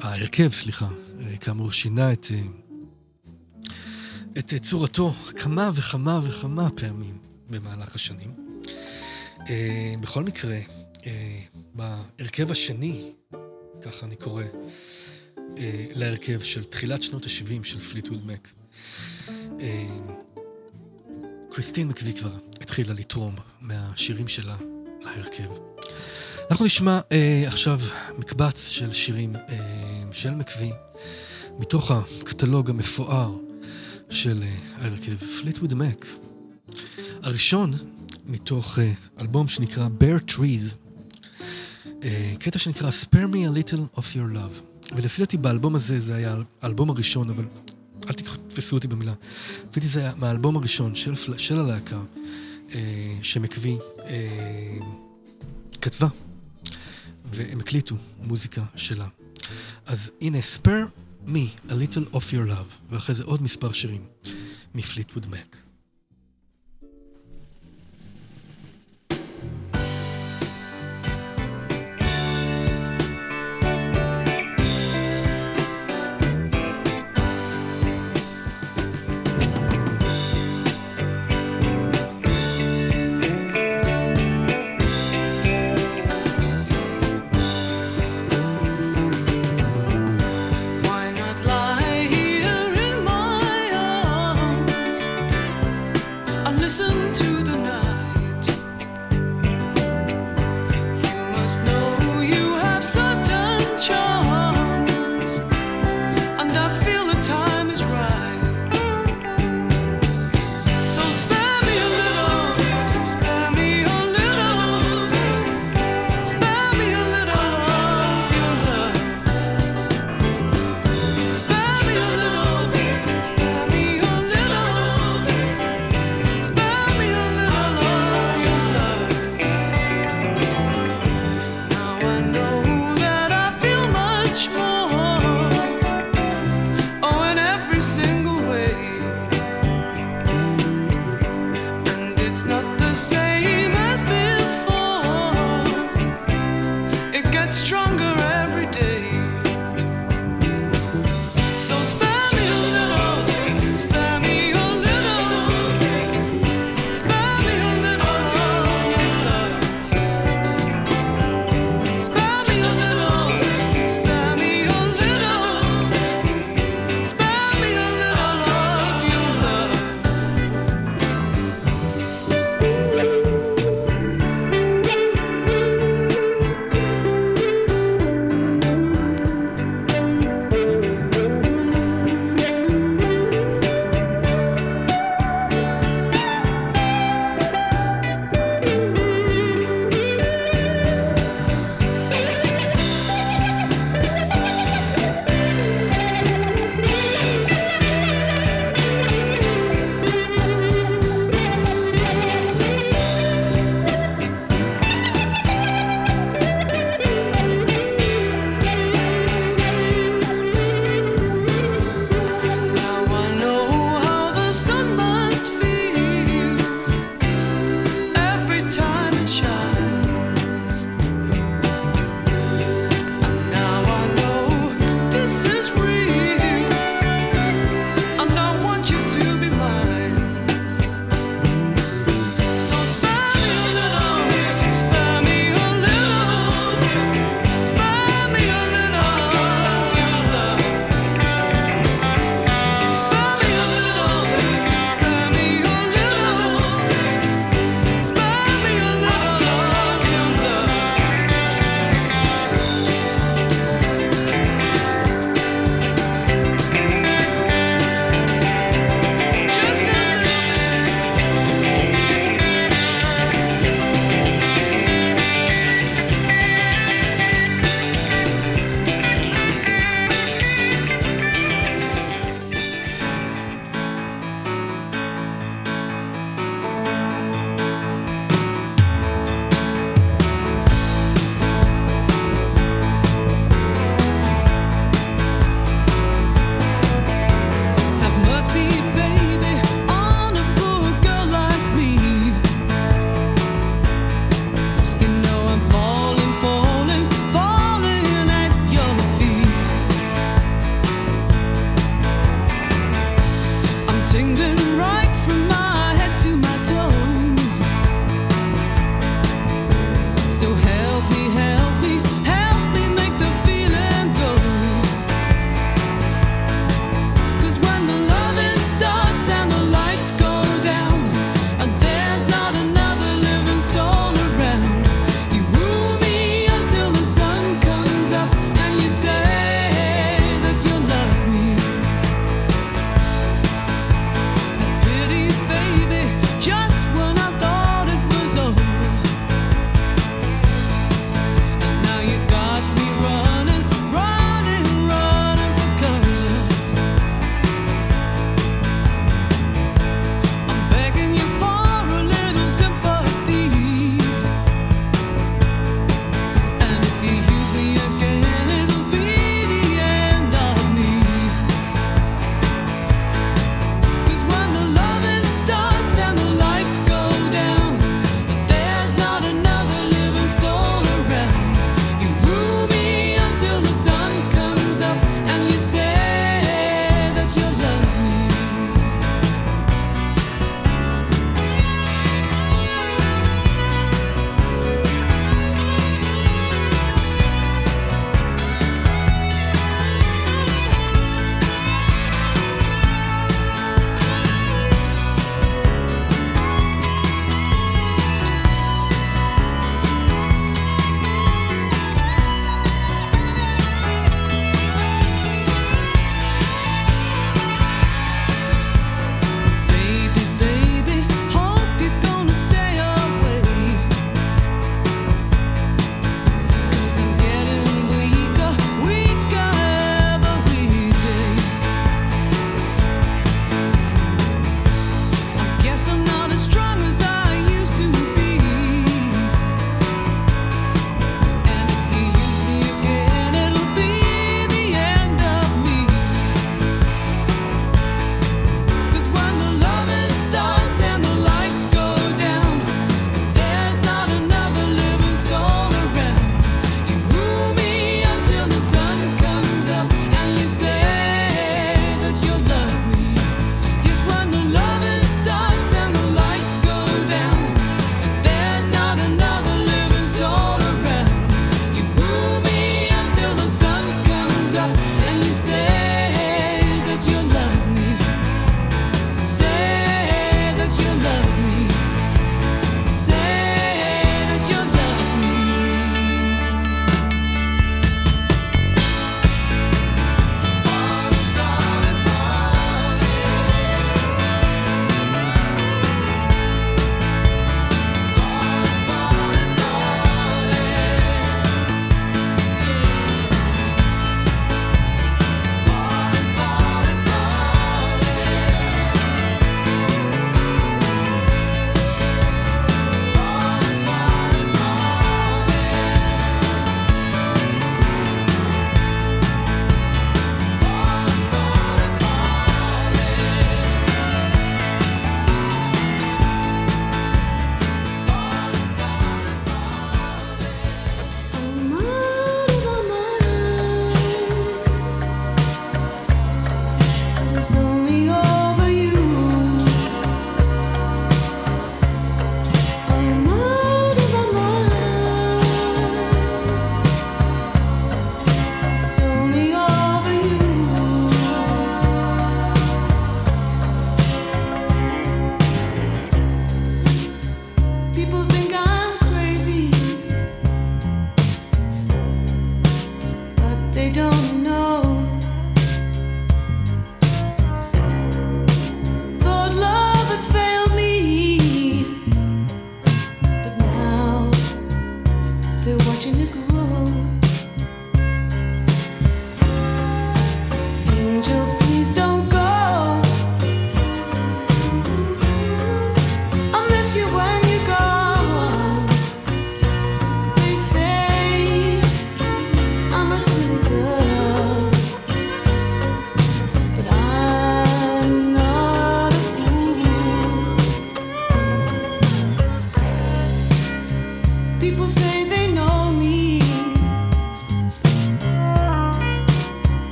ההרכב, 0.00 0.52
סליחה, 0.52 0.88
כאמור 1.40 1.72
שינה 1.72 2.12
את, 2.12 2.26
את 4.38 4.54
צורתו 4.62 5.14
כמה 5.36 5.70
וכמה 5.74 6.20
וכמה 6.24 6.70
פעמים 6.70 7.18
במהלך 7.50 7.94
השנים. 7.94 8.34
בכל 10.00 10.24
מקרה, 10.24 10.58
בהרכב 11.74 12.50
השני, 12.50 13.12
ככה 13.82 14.06
אני 14.06 14.16
קורא, 14.16 14.44
להרכב 15.94 16.40
של 16.40 16.64
תחילת 16.64 17.02
שנות 17.02 17.24
ה-70 17.24 17.64
של 17.64 17.80
פליטווד 17.80 18.26
מק. 18.26 18.48
קריסטין 21.50 21.88
מקווי 21.88 22.14
כבר 22.14 22.32
התחילה 22.60 22.94
לתרום 22.94 23.34
מהשירים 23.60 24.28
שלה 24.28 24.56
להרכב. 25.00 25.48
אנחנו 26.50 26.64
נשמע 26.64 27.00
אה, 27.12 27.44
עכשיו 27.46 27.80
מקבץ 28.18 28.68
של 28.68 28.92
שירים 28.92 29.36
אה, 29.36 30.02
של 30.12 30.30
מקווי, 30.30 30.70
מתוך 31.58 31.90
הקטלוג 31.90 32.70
המפואר 32.70 33.36
של 34.10 34.42
אה, 34.42 34.58
ההרכב 34.76 35.16
פליטווד 35.16 35.74
מק. 35.74 36.06
הראשון 37.22 37.72
מתוך 38.26 38.78
אה, 38.78 38.92
אלבום 39.20 39.48
שנקרא 39.48 39.88
Bear 40.00 40.30
Trees, 40.32 40.40
אה, 40.40 40.81
קטע 42.38 42.58
שנקרא 42.58 42.90
Spare 42.90 43.32
me 43.32 43.36
a 43.36 43.70
little 43.70 43.98
of 43.98 44.02
your 44.02 44.36
love. 44.36 44.72
ולפי 44.96 45.22
דעתי 45.22 45.36
באלבום 45.36 45.74
הזה, 45.74 46.00
זה 46.00 46.14
היה 46.14 46.36
האלבום 46.62 46.90
הראשון, 46.90 47.30
אבל 47.30 47.44
אל 48.08 48.12
תתפסו 48.12 48.76
אותי 48.76 48.88
במילה. 48.88 49.14
לפי 49.70 49.80
דעתי 49.80 49.86
זה 49.88 50.00
היה 50.00 50.12
מהאלבום 50.16 50.56
הראשון 50.56 50.94
של, 50.94 51.14
של 51.38 51.58
הלהקה, 51.58 52.00
אה, 52.74 53.18
שמקווי 53.22 53.78
אה, 53.98 54.78
כתבה, 55.80 56.08
והם 57.32 57.60
הקליטו 57.60 57.96
מוזיקה 58.22 58.62
שלה. 58.76 59.06
אז 59.86 60.10
הנה, 60.20 60.38
Spare 60.38 60.88
me 61.26 61.68
a 61.68 61.72
little 61.72 62.14
of 62.14 62.32
your 62.32 62.50
love, 62.50 62.90
ואחרי 62.90 63.14
זה 63.14 63.24
עוד 63.24 63.42
מספר 63.42 63.72
שירים 63.72 64.04
מפליטווד 64.74 65.26
מק. 65.30 65.61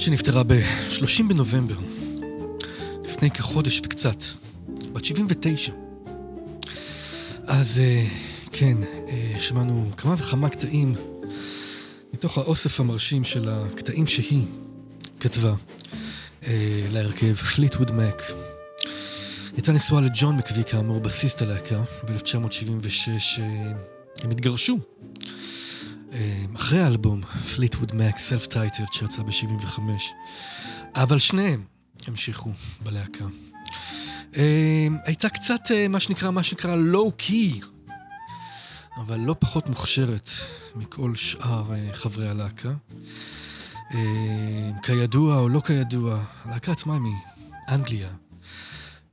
שנפטרה 0.00 0.42
ב-30 0.42 1.22
בנובמבר, 1.28 1.76
לפני 3.04 3.30
כחודש 3.30 3.80
וקצת, 3.84 4.16
בת 4.92 5.04
79. 5.04 5.72
אז 7.46 7.78
אה, 7.78 8.06
כן, 8.52 8.76
אה, 9.08 9.40
שמענו 9.40 9.90
כמה 9.96 10.14
וכמה 10.18 10.48
קטעים 10.48 10.94
מתוך 12.14 12.38
האוסף 12.38 12.80
המרשים 12.80 13.24
של 13.24 13.48
הקטעים 13.48 14.06
שהיא 14.06 14.46
כתבה 15.20 15.54
אה, 16.46 16.82
להרכב 16.92 17.34
פליטווד 17.34 17.92
מק. 17.92 18.22
הייתה 19.52 19.72
נשואה 19.72 20.00
לג'ון 20.00 20.36
מקווי 20.36 20.64
כאמור, 20.64 21.00
בסיסט 21.00 21.42
הלהקה, 21.42 21.82
ב-1976 22.04 23.40
אה, 23.40 23.72
הם 24.22 24.30
התגרשו. 24.30 24.78
אחרי 26.56 26.80
האלבום, 26.80 27.22
פליטווד 27.54 27.94
מק, 27.94 28.18
self-titled, 28.18 28.82
שיצא 28.92 29.22
ב-75. 29.22 29.80
אבל 30.94 31.18
שניהם 31.18 31.64
המשיכו 32.06 32.50
בלהקה. 32.82 33.24
אה, 34.36 34.88
הייתה 35.04 35.28
קצת 35.28 35.60
אה, 35.70 35.88
מה 35.88 36.00
שנקרא, 36.00 36.30
מה 36.30 36.42
שנקרא 36.42 36.76
low-key, 36.76 37.60
אבל 38.96 39.20
לא 39.20 39.36
פחות 39.38 39.68
מוכשרת 39.68 40.30
מכל 40.74 41.14
שאר 41.14 41.74
אה, 41.74 41.88
חברי 41.92 42.28
הלהקה. 42.28 42.72
כידוע 44.82 45.38
או 45.38 45.48
לא 45.48 45.60
כידוע, 45.60 46.22
הלהקה 46.44 46.72
עצמה 46.72 46.94
היא 46.94 47.02
מאנגליה, 47.68 48.08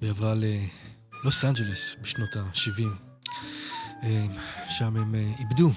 והיא 0.02 0.12
עברה 0.12 0.34
ללוס 0.36 1.46
אנג'לס 1.46 1.96
בשנות 2.02 2.36
ה-70. 2.36 3.08
אה, 4.04 4.26
שם 4.70 4.98
הם 4.98 5.16
איבדו 5.40 5.72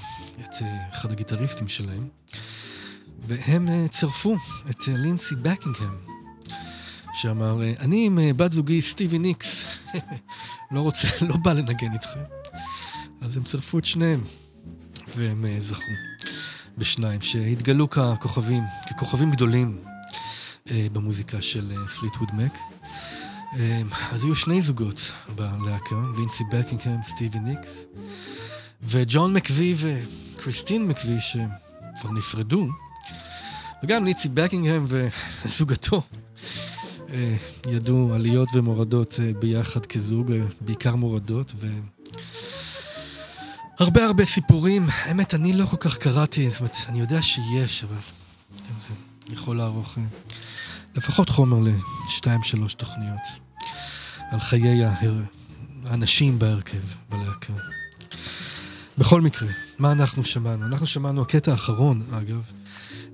את 0.44 0.62
אה, 0.62 0.88
אחד 0.92 1.12
הגיטריסטים 1.12 1.68
שלהם, 1.68 2.08
והם 3.26 3.68
אה, 3.68 3.86
צירפו 3.88 4.36
את 4.70 4.88
אה, 4.88 4.96
לינסי 4.96 5.34
בקינגהם, 5.34 5.96
שאמר, 7.12 7.62
אני 7.78 8.06
עם 8.06 8.18
בת 8.36 8.52
זוגי 8.52 8.82
סטיבי 8.82 9.18
ניקס, 9.18 9.66
לא 10.72 10.80
רוצה, 10.80 11.08
לא 11.20 11.36
בא 11.36 11.52
לנגן 11.52 11.92
איתכם. 11.92 12.20
אז 13.20 13.36
הם 13.36 13.42
צירפו 13.42 13.78
את 13.78 13.84
שניהם, 13.84 14.20
והם 15.16 15.46
זכו 15.58 15.92
בשניים, 16.78 17.20
שהתגלו 17.20 17.90
ככוכבים, 17.90 18.62
ככוכבים 18.90 19.30
גדולים 19.30 19.78
במוזיקה 20.66 21.42
של 21.42 21.72
פליטווד 22.00 22.28
מק. 22.34 22.58
אז 24.12 24.24
היו 24.24 24.36
שני 24.36 24.60
זוגות 24.60 25.12
בלהקה, 25.34 25.96
לינסי 26.16 26.44
בקינגהם, 26.52 27.02
סטיבי 27.02 27.38
ניקס, 27.38 27.86
וג'ון 28.82 29.32
מקווי 29.32 29.74
וקריסטין 29.78 30.89
מקווי 30.89 31.20
שכבר 31.20 32.11
נפרדו, 32.11 32.69
וגם 33.82 34.05
ליצי 34.05 34.28
בקינגהם 34.28 34.85
וזוגתו 34.89 36.02
אה, 37.12 37.36
ידעו 37.69 38.15
עליות 38.15 38.48
ומורדות 38.55 39.20
אה, 39.23 39.32
ביחד 39.39 39.86
כזוג, 39.86 40.32
אה, 40.32 40.39
בעיקר 40.61 40.97
מורדות, 40.97 41.52
ו... 41.57 41.66
הרבה 43.78 44.05
הרבה 44.05 44.24
סיפורים. 44.24 44.86
האמת, 44.89 45.35
אני 45.35 45.52
לא 45.52 45.66
כל 45.66 45.77
כך 45.77 45.98
קראתי, 45.98 46.51
זאת 46.51 46.61
אומרת, 46.61 46.77
אני 46.89 47.01
יודע 47.01 47.23
שיש, 47.23 47.85
אבל 47.85 47.97
כן, 48.57 48.74
זה 48.81 49.35
יכול 49.35 49.57
לערוך 49.57 49.98
לפחות 50.94 51.28
חומר 51.28 51.73
לשתיים 52.09 52.43
שלוש 52.43 52.74
תוכניות 52.74 53.20
על 54.31 54.40
חיי. 54.40 54.85
האנשים 55.85 56.39
בהרכב, 56.39 56.78
בלהקה. 57.09 57.52
בכל 58.98 59.20
מקרה, 59.20 59.48
מה 59.78 59.92
אנחנו 59.92 60.24
שמענו? 60.24 60.66
אנחנו 60.66 60.86
שמענו, 60.86 61.22
הקטע 61.22 61.52
האחרון, 61.52 62.02
אגב, 62.12 62.42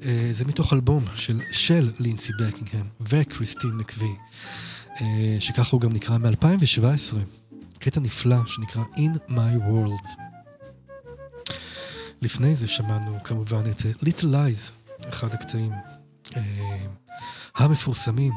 אה, 0.02 0.28
זה 0.32 0.44
מתוך 0.44 0.72
אלבום 0.72 1.04
של, 1.16 1.40
של 1.52 1.92
לינסי 1.98 2.32
בקינגהם 2.32 2.86
וקריסטין 3.00 3.70
מקווי, 3.70 4.14
אה, 5.00 5.36
שככה 5.40 5.70
הוא 5.70 5.80
גם 5.80 5.92
נקרא 5.92 6.18
מ-2017. 6.18 7.16
קטע 7.78 8.00
נפלא 8.00 8.46
שנקרא 8.46 8.82
In 8.96 9.30
My 9.30 9.68
World. 9.68 10.20
לפני 12.22 12.56
זה 12.56 12.68
שמענו 12.68 13.18
כמובן 13.24 13.70
את 13.70 13.86
אה, 13.86 13.90
Little 14.02 14.24
Lies, 14.24 14.72
אחד 15.08 15.34
הקטעים 15.34 15.72
אה, 16.36 16.86
המפורסמים, 17.56 18.32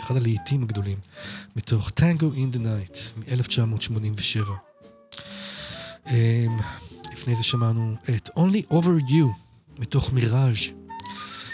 אחד 0.00 0.16
הלהיטים 0.16 0.62
הגדולים, 0.62 0.98
מתוך 1.56 1.88
Tango 1.88 2.36
in 2.36 2.56
the 2.56 2.58
Night 2.58 3.18
מ-1987. 3.18 4.65
אה, 6.06 6.46
לפני 7.12 7.36
זה 7.36 7.42
שמענו 7.42 7.96
את 8.16 8.28
Only 8.36 8.72
Over 8.72 9.10
You 9.10 9.26
מתוך 9.78 10.12
מיראז' 10.12 10.56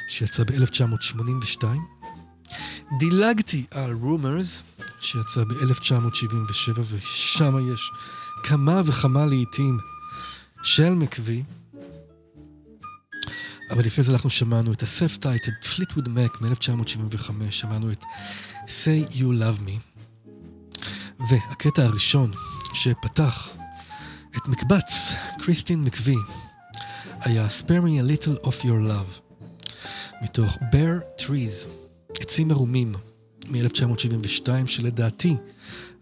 שיצא 0.08 0.44
ב-1982. 0.44 1.64
דילגתי 2.98 3.64
על 3.70 3.92
Rumors 4.02 4.80
שיצא 5.00 5.44
ב-1977 5.44 6.80
ושם 6.90 7.72
יש 7.74 7.90
כמה 8.44 8.82
וכמה 8.84 9.26
לעיתים 9.26 9.78
של 10.62 10.94
מקווי. 10.94 11.42
אבל 13.70 13.84
לפני 13.84 14.04
זה 14.04 14.12
אנחנו 14.12 14.30
שמענו 14.30 14.72
את 14.72 14.82
ה-self-titled 14.82 15.66
Fleetwood 15.66 16.06
Mac 16.06 16.44
מ-1975, 16.44 17.30
שמענו 17.50 17.92
את 17.92 18.04
Say 18.66 19.12
You 19.12 19.24
Love 19.24 19.68
Me. 19.68 20.02
והקטע 21.30 21.84
הראשון 21.84 22.32
שפתח 22.74 23.48
את 24.36 24.48
מקבץ 24.48 25.12
קריסטין 25.38 25.84
מקווי 25.84 26.16
היה 27.20 27.46
Spare 27.46 27.82
me 27.84 28.00
a 28.00 28.24
little 28.24 28.46
of 28.46 28.64
your 28.64 28.88
love 28.88 29.32
מתוך 30.22 30.56
Bare 30.56 31.22
Trees, 31.22 31.68
עצים 32.20 32.48
מרומים 32.48 32.94
מ-1972, 33.48 34.48
שלדעתי 34.66 35.36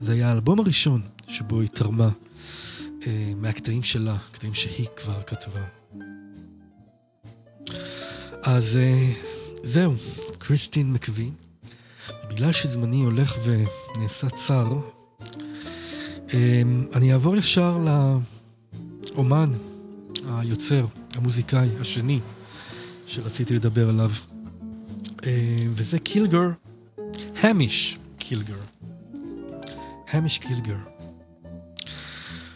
זה 0.01 0.13
היה 0.13 0.29
האלבום 0.29 0.61
הראשון 0.61 1.01
שבו 1.29 1.61
היא 1.61 1.69
תרמה 1.69 2.09
אה, 3.07 3.33
מהקטעים 3.37 3.83
שלה, 3.83 4.17
קטעים 4.33 4.55
שהיא 4.55 4.87
כבר 4.97 5.23
כתבה. 5.23 5.65
אז 8.43 8.77
אה, 8.77 9.13
זהו, 9.63 9.95
קריסטין 10.39 10.93
מקווי. 10.93 11.31
בגלל 12.31 12.53
שזמני 12.53 13.03
הולך 13.03 13.37
ונעשה 13.45 14.29
צר, 14.31 14.73
אני 16.95 17.13
אעבור 17.13 17.37
ישר 17.37 17.79
לאומן, 19.15 19.53
היוצר, 20.29 20.87
המוזיקאי 21.15 21.69
השני 21.81 22.21
שרציתי 23.07 23.55
לדבר 23.55 23.89
עליו, 23.89 24.11
אה, 25.27 25.57
וזה 25.75 25.99
קילגר, 25.99 26.51
המיש 27.43 27.99
קילגר. 28.19 28.59
המיש 30.11 30.39
קילגר. 30.39 30.77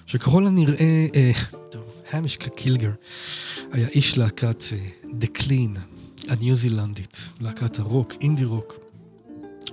שככל 0.07 0.47
הנראה, 0.47 1.07
אה, 1.15 1.33
טוב, 1.71 1.85
המיש 2.11 2.37
קילגר 2.37 2.93
היה 3.73 3.89
איש 3.89 4.19
להקת 4.19 4.65
אה, 4.73 4.89
The 5.21 5.41
Clean 5.41 5.79
הניו 6.29 6.57
זילנדית, 6.57 7.17
להקת 7.41 7.79
הרוק, 7.79 8.13
אינדי 8.21 8.45
רוק, 8.45 8.75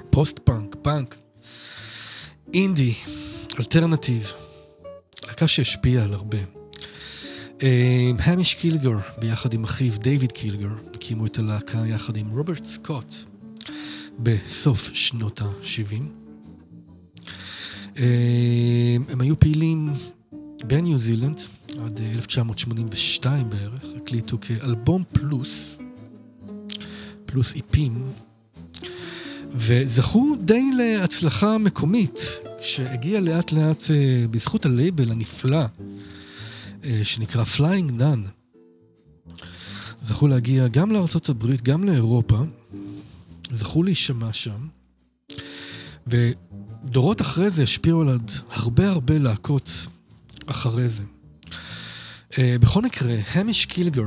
פוסט 0.10 0.40
פאנק, 0.40 0.76
פאנק, 0.82 1.16
אינדי, 2.54 2.94
אלטרנטיב, 3.62 4.32
להקה 5.28 5.48
שהשפיעה 5.48 6.04
על 6.04 6.14
הרבה. 6.14 6.38
אה, 7.64 8.12
המיש 8.20 8.54
קילגר, 8.54 8.98
ביחד 9.18 9.54
עם 9.54 9.64
אחיו 9.64 9.94
דייוויד 9.98 10.32
קילגר, 10.32 10.70
הקימו 10.94 11.26
את 11.26 11.38
הלהקה 11.38 11.78
יחד 11.88 12.18
עם 12.18 12.30
רוברט 12.30 12.66
סקוט 12.66 13.16
בסוף 14.20 14.90
שנות 14.94 15.42
ה-70. 15.42 16.02
הם 19.10 19.22
היו 19.22 19.40
פעילים 19.40 19.90
בניו 20.68 20.98
זילנד 20.98 21.40
עד 21.86 22.00
1982 22.16 23.50
בערך, 23.50 23.84
הקליטו 23.98 24.38
כאלבום 24.42 25.04
פלוס, 25.14 25.78
פלוס 27.26 27.56
איפים, 27.56 28.12
וזכו 29.52 30.36
די 30.40 30.72
להצלחה 30.78 31.58
מקומית, 31.58 32.20
שהגיע 32.62 33.20
לאט 33.20 33.52
לאט 33.52 33.84
בזכות 34.32 34.66
הלייבל 34.66 35.12
הנפלא 35.12 35.66
שנקרא 37.04 37.44
Flying 37.58 38.02
Nun. 38.02 38.30
זכו 40.02 40.28
להגיע 40.28 40.68
גם 40.68 40.92
לארצות 40.92 41.30
הברית, 41.30 41.62
גם 41.62 41.84
לאירופה, 41.84 42.40
זכו 43.52 43.84
להישמע 43.84 44.34
שם, 44.34 44.68
ודורות 46.08 47.22
אחרי 47.22 47.50
זה 47.50 47.64
השפיעו 47.64 48.02
על 48.02 48.08
עוד 48.08 48.32
הרבה 48.50 48.90
הרבה 48.90 49.18
להקות 49.18 49.72
אחרי 50.46 50.90
זה. 50.90 51.04
Uh, 52.32 52.36
בכל 52.62 52.82
מקרה, 52.82 53.16
המיש 53.34 53.66
קילגר 53.66 54.06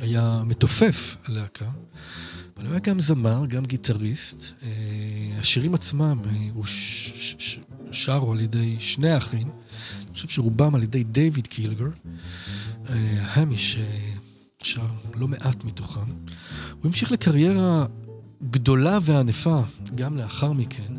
היה 0.00 0.42
מתופף 0.46 1.16
הלהקה, 1.24 1.70
אבל 2.56 2.64
הוא 2.64 2.70
היה 2.70 2.80
גם 2.80 3.00
זמר, 3.00 3.46
גם 3.46 3.64
גיטריסט. 3.64 4.40
Uh, 4.40 4.64
השירים 5.40 5.74
עצמם 5.74 6.18
uh, 6.24 6.58
שרו 7.92 8.32
על 8.32 8.40
ידי 8.40 8.76
שני 8.78 9.10
האחים, 9.10 9.48
אני 10.06 10.14
חושב 10.14 10.28
שרובם 10.28 10.74
על 10.74 10.82
ידי 10.82 11.04
דיוויד 11.04 11.46
קילגר. 11.46 11.88
Uh, 12.84 12.90
המיש 13.24 13.76
uh, 13.76 14.18
שר 14.62 14.86
לא 15.14 15.28
מעט 15.28 15.64
מתוכם. 15.64 16.10
הוא 16.70 16.84
המשיך 16.84 17.12
לקריירה 17.12 17.86
גדולה 18.50 18.98
וענפה 19.02 19.60
גם 19.94 20.16
לאחר 20.16 20.52
מכן. 20.52 20.96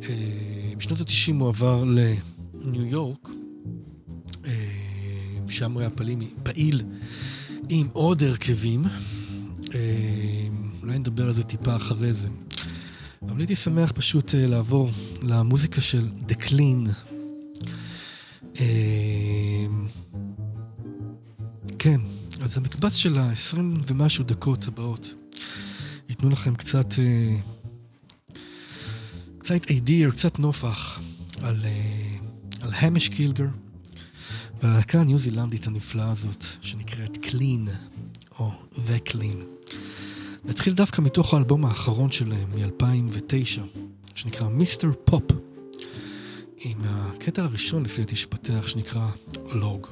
Uh, 0.00 0.04
בשנות 0.76 1.00
ה-90 1.00 1.32
הוא 1.40 1.48
עבר 1.48 1.84
לניו 1.84 2.86
יורק. 2.86 3.28
שם 5.48 5.72
הוא 5.72 5.80
היה 5.80 5.90
פעיל, 5.90 6.18
פעיל 6.42 6.82
עם 7.68 7.88
עוד 7.92 8.22
הרכבים. 8.22 8.84
אולי 10.82 10.98
נדבר 10.98 11.24
על 11.24 11.32
זה 11.32 11.42
טיפה 11.42 11.76
אחרי 11.76 12.12
זה. 12.12 12.28
אבל 13.28 13.38
הייתי 13.38 13.56
שמח 13.56 13.92
פשוט 13.92 14.34
לעבור 14.34 14.90
למוזיקה 15.22 15.80
של 15.80 16.08
The 16.28 16.34
Clean. 16.34 16.88
כן, 21.78 22.00
אז 22.40 22.58
המקבץ 22.58 22.94
של 22.94 23.18
ה-20 23.18 23.58
ומשהו 23.86 24.24
דקות 24.24 24.68
הבאות 24.68 25.14
ייתנו 26.08 26.30
לכם 26.30 26.54
קצת, 26.54 26.86
קצת 29.38 29.70
אידיר, 29.70 30.10
קצת 30.10 30.38
נופח 30.38 31.00
על, 31.42 31.56
על 32.60 32.70
המש 32.74 33.08
קילגר. 33.08 33.48
והלהקה 34.62 35.00
הניו 35.00 35.18
זילנדית 35.18 35.66
הנפלאה 35.66 36.10
הזאת, 36.10 36.44
שנקראת 36.60 37.16
קלין, 37.16 37.68
או 38.38 38.52
The 38.86 39.10
Clean. 39.10 39.61
נתחיל 40.44 40.72
דווקא 40.72 41.00
מתוך 41.00 41.34
האלבום 41.34 41.64
האחרון 41.64 42.12
שלהם, 42.12 42.50
מ-2009, 42.50 43.60
שנקרא 44.14 44.48
מיסטר 44.48 44.90
פופ, 45.04 45.22
עם 46.58 46.78
הקטע 46.84 47.42
הראשון 47.42 47.82
לפי 47.82 48.02
דעתי 48.02 48.16
שפתח, 48.16 48.66
שנקרא 48.66 49.08
לוג. 49.54 49.86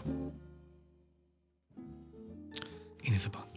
הנה 3.05 3.19
זה 3.19 3.29
בא. 3.29 3.50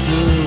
to 0.00 0.37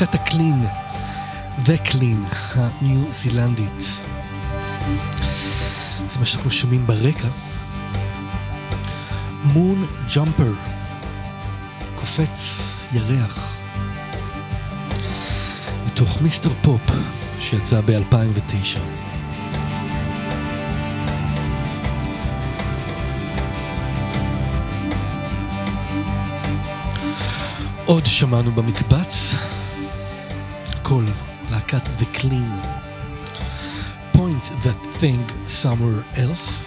מלהקת 0.00 0.14
הקלין, 0.14 0.64
Clean, 1.66 2.34
הניו 2.54 3.12
זילנדית. 3.12 3.80
זה 6.08 6.18
מה 6.18 6.26
שאנחנו 6.26 6.50
שומעים 6.50 6.86
ברקע. 6.86 7.28
Moonjumper, 9.44 10.52
קופץ 11.94 12.70
ירח, 12.92 13.56
מתוך 15.86 16.22
Mister 16.22 16.50
Pop, 16.62 16.80
שיצא 17.40 17.80
ב-2009. 17.80 18.78
עוד 27.84 28.06
שמענו 28.06 28.52
במקבץ, 28.52 29.34
cut 31.68 31.84
the 31.98 32.06
clean. 32.06 32.50
Point 34.14 34.42
that 34.64 34.78
thing 34.94 35.22
somewhere 35.46 36.02
else. 36.16 36.64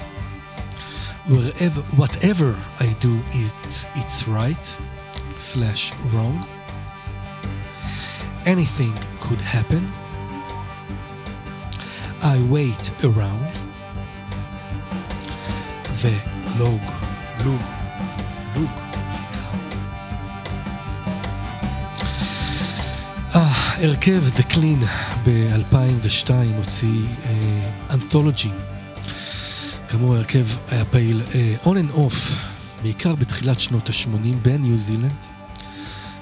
Wherever, 1.27 1.81
whatever 1.97 2.55
I 2.79 2.93
do, 2.99 3.19
it's, 3.31 3.87
it's 3.95 4.27
right 4.27 4.77
slash 5.37 5.91
wrong. 6.13 6.47
Anything 8.45 8.93
could 9.19 9.39
happen. 9.39 9.91
I 12.21 12.39
wait 12.49 12.91
around. 13.03 13.53
The 16.01 16.13
log, 16.59 16.81
log. 17.45 17.80
אה, 23.81 23.85
הרכב 23.85 24.23
The 24.37 24.53
Clean 24.53 24.85
ב-2002 25.25 26.31
הוציא 26.57 27.01
אנתולוגי. 27.89 28.49
כאמור 29.89 30.15
ההרכב 30.15 30.47
היה 30.67 30.85
פעיל 30.85 31.21
אה, 31.35 31.55
on 31.63 31.67
and 31.67 31.97
off, 31.97 32.33
בעיקר 32.81 33.15
בתחילת 33.15 33.59
שנות 33.59 33.89
ה-80 33.89 34.35
בניו 34.41 34.77
זילנד. 34.77 35.11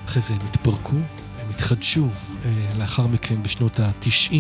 אחרי 0.05 0.21
זה 0.21 0.33
הם 0.33 0.39
התפרקו, 0.47 0.95
הם 1.39 1.49
התחדשו 1.49 2.07
אה, 2.45 2.51
לאחר 2.77 3.07
מכן 3.07 3.43
בשנות 3.43 3.79
ה-90, 3.79 4.33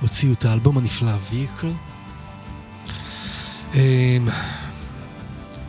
הוציאו 0.00 0.32
את 0.32 0.44
האלבום 0.44 0.78
הנפלא 0.78 1.12
Vehicle. 1.30 1.66
אמ, 3.74 4.28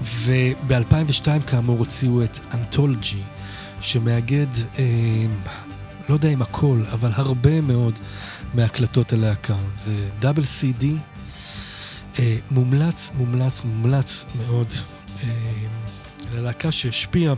וב-2002 0.04 1.28
כאמור 1.48 1.78
הוציאו 1.78 2.24
את 2.24 2.40
Anthology, 2.54 3.24
שמאגד, 3.82 4.48
אמ, 4.80 4.84
לא 6.10 6.14
יודע 6.14 6.30
אם 6.30 6.42
הכל, 6.42 6.84
אבל 6.92 7.10
הרבה 7.14 7.62
מאוד 7.62 7.94
מהקלטות 8.54 9.14
הלהקה. 9.14 9.56
זה 9.78 10.10
double 10.20 10.44
CD, 10.44 10.86
אה, 12.20 12.38
מומלץ, 12.52 13.12
מומלץ, 13.18 13.62
מומלץ 13.64 14.26
מאוד. 14.38 14.68
אה, 15.24 15.30
ללהקה 16.34 16.72
שהשפיעה 16.72 17.34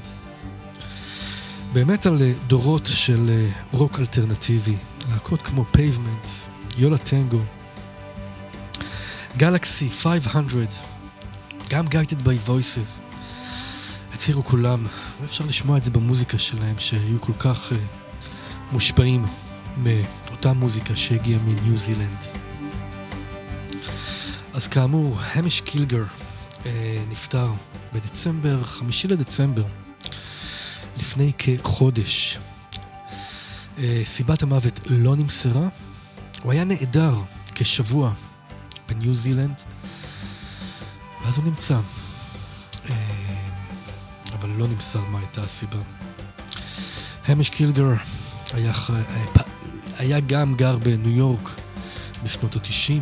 באמת 1.73 2.05
על 2.05 2.21
אה, 2.21 2.33
דורות 2.47 2.87
של 2.87 3.47
רוק 3.71 3.99
אלטרנטיבי. 3.99 4.75
להקות 5.09 5.41
כמו 5.41 5.65
פייבמנט, 5.71 6.25
יולה 6.77 6.97
טנגו, 6.97 7.41
גלקסי 9.37 9.89
500, 9.89 10.69
גם 11.69 11.87
Guided 11.87 12.27
by 12.27 12.49
Voices. 12.49 13.01
הצהירו 14.13 14.43
כולם, 14.45 14.85
ואפשר 15.21 15.45
לשמוע 15.45 15.77
את 15.77 15.83
זה 15.83 15.91
במוזיקה 15.91 16.37
שלהם, 16.37 16.75
שהיו 16.79 17.21
כל 17.21 17.33
כך 17.39 17.71
מושפעים 18.71 19.25
מאותה 19.77 20.53
מוזיקה 20.53 20.95
שהגיעה 20.95 21.39
מניו 21.39 21.77
זילנד. 21.77 22.25
אז 24.53 24.67
כאמור, 24.67 25.17
המש 25.33 25.61
קילגר 25.61 26.03
uh, 26.03 26.67
נפטר 27.09 27.51
בדצמבר, 27.93 28.63
חמישי 28.63 29.07
לדצמבר, 29.07 29.63
לפני 30.97 31.31
כחודש. 31.37 32.39
Uh, 33.77 33.79
סיבת 34.05 34.43
המוות 34.43 34.79
לא 34.85 35.15
נמסרה, 35.15 35.67
הוא 36.43 36.51
היה 36.51 36.63
נעדר 36.63 37.15
כשבוע 37.55 38.13
בניו 38.89 39.15
זילנד, 39.15 39.55
ואז 41.23 41.37
הוא 41.37 41.45
נמצא. 41.45 41.79
אה, 42.89 42.95
אבל 44.33 44.49
לא 44.49 44.67
נמסר 44.67 45.05
מה 45.05 45.19
הייתה 45.19 45.41
הסיבה. 45.41 45.79
המש 47.25 47.49
קילגר 47.49 47.93
היה, 48.53 48.73
ח- 48.73 48.89
היה 49.97 50.19
גם 50.19 50.55
גר 50.55 50.77
בניו 50.77 51.09
יורק 51.17 51.49
בשנות 52.23 52.55
ה-90. 52.55 53.01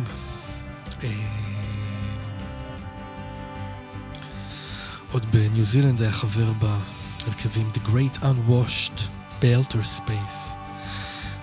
עוד 5.12 5.26
בניו 5.32 5.64
זילנד 5.64 6.02
היה 6.02 6.12
חבר 6.12 6.52
בהרכבים 6.52 7.70
The 7.74 7.88
Great 7.88 8.22
Unwashed 8.22 9.00
באלטר 9.42 9.82
ספייס. 9.82 10.52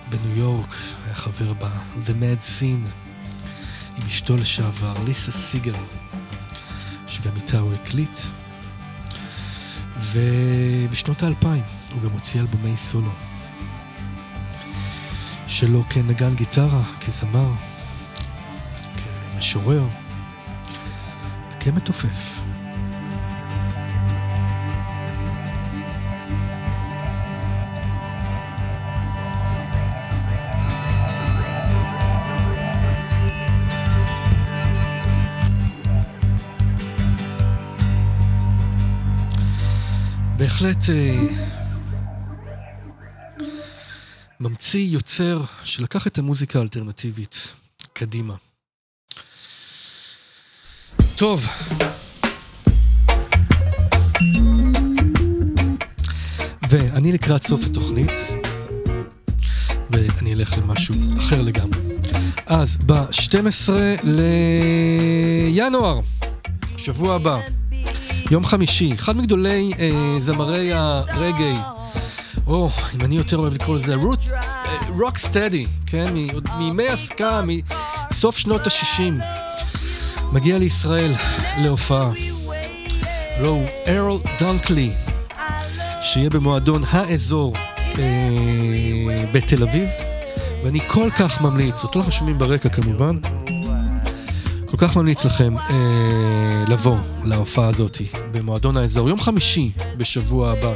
בניו 0.08 0.38
יורק 0.38 0.74
היה 1.04 1.14
חבר 1.14 1.52
ב-The 1.52 2.10
Mad 2.10 2.42
Scene 2.42 2.88
עם 3.96 4.06
אשתו 4.06 4.36
לשעבר, 4.36 4.94
ליסה 5.04 5.32
סיגל, 5.32 5.74
שגם 7.06 7.36
איתה 7.36 7.58
הוא 7.58 7.72
הקליט. 7.74 8.18
ובשנות 10.12 11.22
האלפיים 11.22 11.62
הוא 11.92 12.02
גם 12.02 12.10
הוציא 12.10 12.40
אלבומי 12.40 12.76
סולו. 12.76 13.10
שלו 15.48 15.82
כנגן 15.90 16.34
גיטרה, 16.34 16.82
כזמר, 17.00 17.50
כמשורר, 19.32 19.84
כמתופף. 21.60 22.40
בהחלט 40.36 40.82
ממציא, 44.58 44.86
יוצר, 44.88 45.40
שלקח 45.64 46.06
את 46.06 46.18
המוזיקה 46.18 46.58
האלטרנטיבית 46.58 47.54
קדימה. 47.92 48.34
טוב. 51.16 51.46
ואני 56.70 57.12
לקראת 57.12 57.42
סוף 57.42 57.64
התוכנית, 57.70 58.10
ואני 59.90 60.34
אלך 60.34 60.58
למשהו 60.58 60.94
אחר 61.18 61.42
לגמרי. 61.42 61.80
אז 62.46 62.76
ב-12 62.76 63.70
לינואר, 65.54 66.00
שבוע 66.76 67.14
הבא, 67.14 67.40
יום 68.30 68.44
חמישי, 68.44 68.94
אחד 68.94 69.16
מגדולי 69.16 69.70
אה, 69.78 70.20
זמרי 70.20 70.72
הרגעי, 70.72 71.77
או, 72.46 72.70
אם 72.94 73.04
אני 73.04 73.14
יותר 73.16 73.36
אוהב 73.36 73.54
לקרוא 73.54 73.76
לזה, 73.76 73.94
רוק 74.88 75.18
סטדי, 75.18 75.66
כן, 75.86 76.14
מ- 76.14 76.30
עוד 76.34 76.48
מימי 76.58 76.88
הסקה, 76.88 77.40
מסוף 78.10 78.38
שנות 78.38 78.66
ה-60, 78.66 79.22
מגיע 80.32 80.58
לישראל 80.58 81.12
להופעה. 81.58 82.10
הלו 83.38 83.48
הוא 83.48 83.66
ארל 83.86 84.18
דונקלי, 84.40 84.90
שיהיה 86.02 86.30
במועדון 86.30 86.82
האזור 86.90 87.54
אה, 87.98 89.24
בתל 89.32 89.62
אביב, 89.62 89.88
ואני 90.64 90.80
כל 90.88 91.10
כך 91.18 91.40
ממליץ, 91.40 91.82
אותו 91.84 91.98
אנחנו 91.98 92.12
שומעים 92.12 92.38
ברקע 92.38 92.68
כמובן, 92.68 93.18
כל 94.70 94.76
כך 94.76 94.96
ממליץ 94.96 95.24
לכם 95.24 95.58
אה, 95.58 95.74
לבוא 96.68 96.96
להופעה 97.24 97.68
הזאת 97.68 97.98
במועדון 98.32 98.76
האזור, 98.76 99.08
יום 99.08 99.20
חמישי 99.20 99.70
בשבוע 99.96 100.50
הבא, 100.52 100.72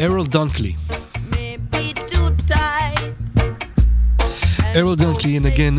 ארל 0.00 0.26
דונקלי. 0.26 0.72
ארל 4.76 4.94
דונקלי 4.94 5.32
ינגן 5.32 5.76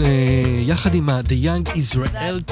יחד 0.67 0.95
עם 0.95 1.09
ה-The 1.09 1.45
Young 1.45 1.69
Israel... 1.69 2.51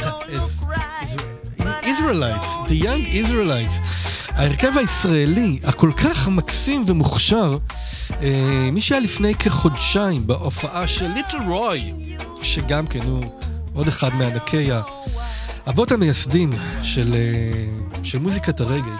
Israelites, 1.84 2.69
The 2.69 2.84
Young 2.84 3.26
Israelites. 3.26 3.81
ההרכב 4.30 4.77
הישראלי 4.77 5.60
הכל 5.64 5.91
כך 5.98 6.27
מקסים 6.27 6.84
ומוכשר, 6.88 7.57
אה, 8.22 8.69
מי 8.72 8.81
שהיה 8.81 9.02
לפני 9.02 9.35
כחודשיים 9.35 10.27
בהופעה 10.27 10.88
של 10.88 11.07
ליטל 11.07 11.38
רוי, 11.48 11.94
שגם 12.41 12.88
כן 12.88 13.02
הוא 13.02 13.26
עוד 13.73 13.88
אחד 13.88 14.15
מענקי 14.15 14.69
האבות 15.65 15.91
המייסדים 15.91 16.53
של, 16.84 17.14
אה, 17.14 18.03
של 18.03 18.19
מוזיקת 18.19 18.61
הרגל, 18.61 18.91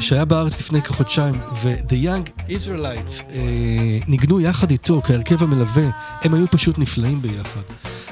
שהיה 0.00 0.24
בארץ 0.24 0.60
לפני 0.60 0.82
כחודשיים, 0.82 1.34
ו-The 1.62 1.92
Young 1.92 2.48
Israelites 2.48 3.24
אה, 3.30 3.98
ניגנו 4.08 4.40
יחד 4.40 4.70
איתו 4.70 5.02
כהרכב 5.04 5.42
המלווה, 5.42 5.90
הם 6.22 6.34
היו 6.34 6.46
פשוט 6.50 6.78
נפלאים 6.78 7.22
ביחד. 7.22 7.60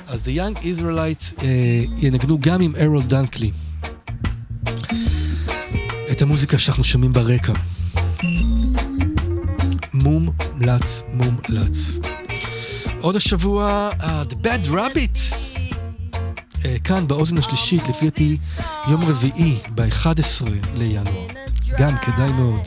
אז 0.06 0.28
The 0.28 0.30
Young 0.30 0.58
Israelites 0.58 1.42
אה, 1.42 1.84
ינגנו 1.96 2.38
גם 2.40 2.60
עם 2.62 2.72
ארול 2.80 3.02
דנקלי. 3.02 3.50
את 6.10 6.22
המוזיקה 6.22 6.58
שאנחנו 6.58 6.84
שומעים 6.84 7.12
ברקע. 7.12 7.52
מומלץ, 9.94 11.04
מומלץ. 11.12 11.98
עוד 13.00 13.16
השבוע, 13.16 13.90
uh, 14.00 14.04
The 14.32 14.46
Bad 14.46 14.70
Rabbit. 14.70 15.44
כאן 16.84 17.08
באוזן 17.08 17.38
השלישית, 17.38 17.88
לפי 17.88 18.04
דעתי 18.04 18.36
יום 18.88 19.04
רביעי, 19.04 19.58
ב-11 19.74 20.44
לינואר. 20.74 21.43
גם 21.78 21.98
כדאי 22.02 22.32
מאוד. 22.32 22.60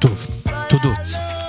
טוב, 0.00 0.26
תודות. 0.68 0.98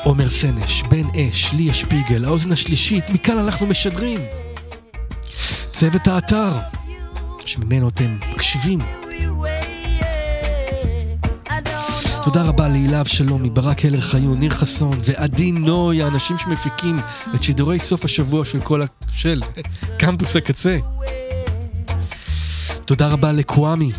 עומר 0.03 0.29
סנש, 0.29 0.83
בן 0.83 1.19
אש, 1.19 1.53
ליה 1.53 1.73
שפיגל, 1.73 2.25
האוזן 2.25 2.51
השלישית, 2.51 3.09
מכאן 3.09 3.37
אנחנו 3.37 3.65
משדרים. 3.65 4.19
צוות 5.71 6.07
האתר, 6.07 6.51
שממנו 7.45 7.89
אתם 7.89 8.17
מקשיבים. 8.33 8.79
תודה 12.23 12.43
רבה 12.43 12.67
להילה 12.67 13.01
אבשלומי, 13.01 13.49
ברק 13.49 13.85
הלר 13.85 14.01
חיון, 14.01 14.39
ניר 14.39 14.51
חסון 14.51 14.99
ועדי 15.03 15.51
נוי, 15.51 16.03
האנשים 16.03 16.37
שמפיקים 16.37 16.97
את 17.35 17.43
שידורי 17.43 17.79
סוף 17.79 18.05
השבוע 18.05 18.45
של 18.45 18.61
כל 18.61 18.81
ה... 18.81 18.85
של 19.11 19.41
קמפוס 19.99 20.35
הקצה. 20.35 20.77
תודה 22.85 23.07
רבה 23.07 23.31
לקוואמי. 23.31 23.91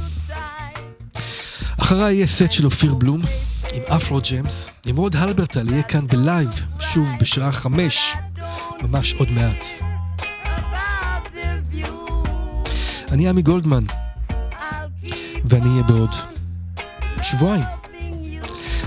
אחריי 1.81 2.15
יהיה 2.15 2.27
סט 2.27 2.53
של 2.53 2.65
אופיר 2.65 2.95
בלום 2.95 3.21
עם 3.73 3.83
אפרו 3.89 4.19
ג'מס. 4.31 4.69
נמרוד 4.87 5.17
הלברטל 5.17 5.69
יהיה 5.71 5.83
כאן 5.83 6.07
ב 6.07 6.14
live, 6.14 6.49
שוב 6.81 7.09
בשעה 7.21 7.53
חמש, 7.53 8.17
ממש 8.83 9.15
עוד 9.15 9.29
מעט. 9.31 9.67
אני 13.13 13.29
עמי 13.29 13.43
גולדמן, 13.43 13.85
ואני 15.45 15.69
אהיה 15.69 15.83
בעוד 15.83 16.11
שבועיים. 17.23 17.65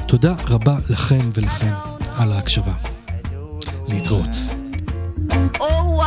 תודה 0.08 0.36
רבה 0.48 0.78
לכם 0.90 1.30
ולכן 1.34 1.74
על 2.18 2.32
ההקשבה. 2.32 2.74
להתראות. 3.88 4.30
Oh, 5.60 5.99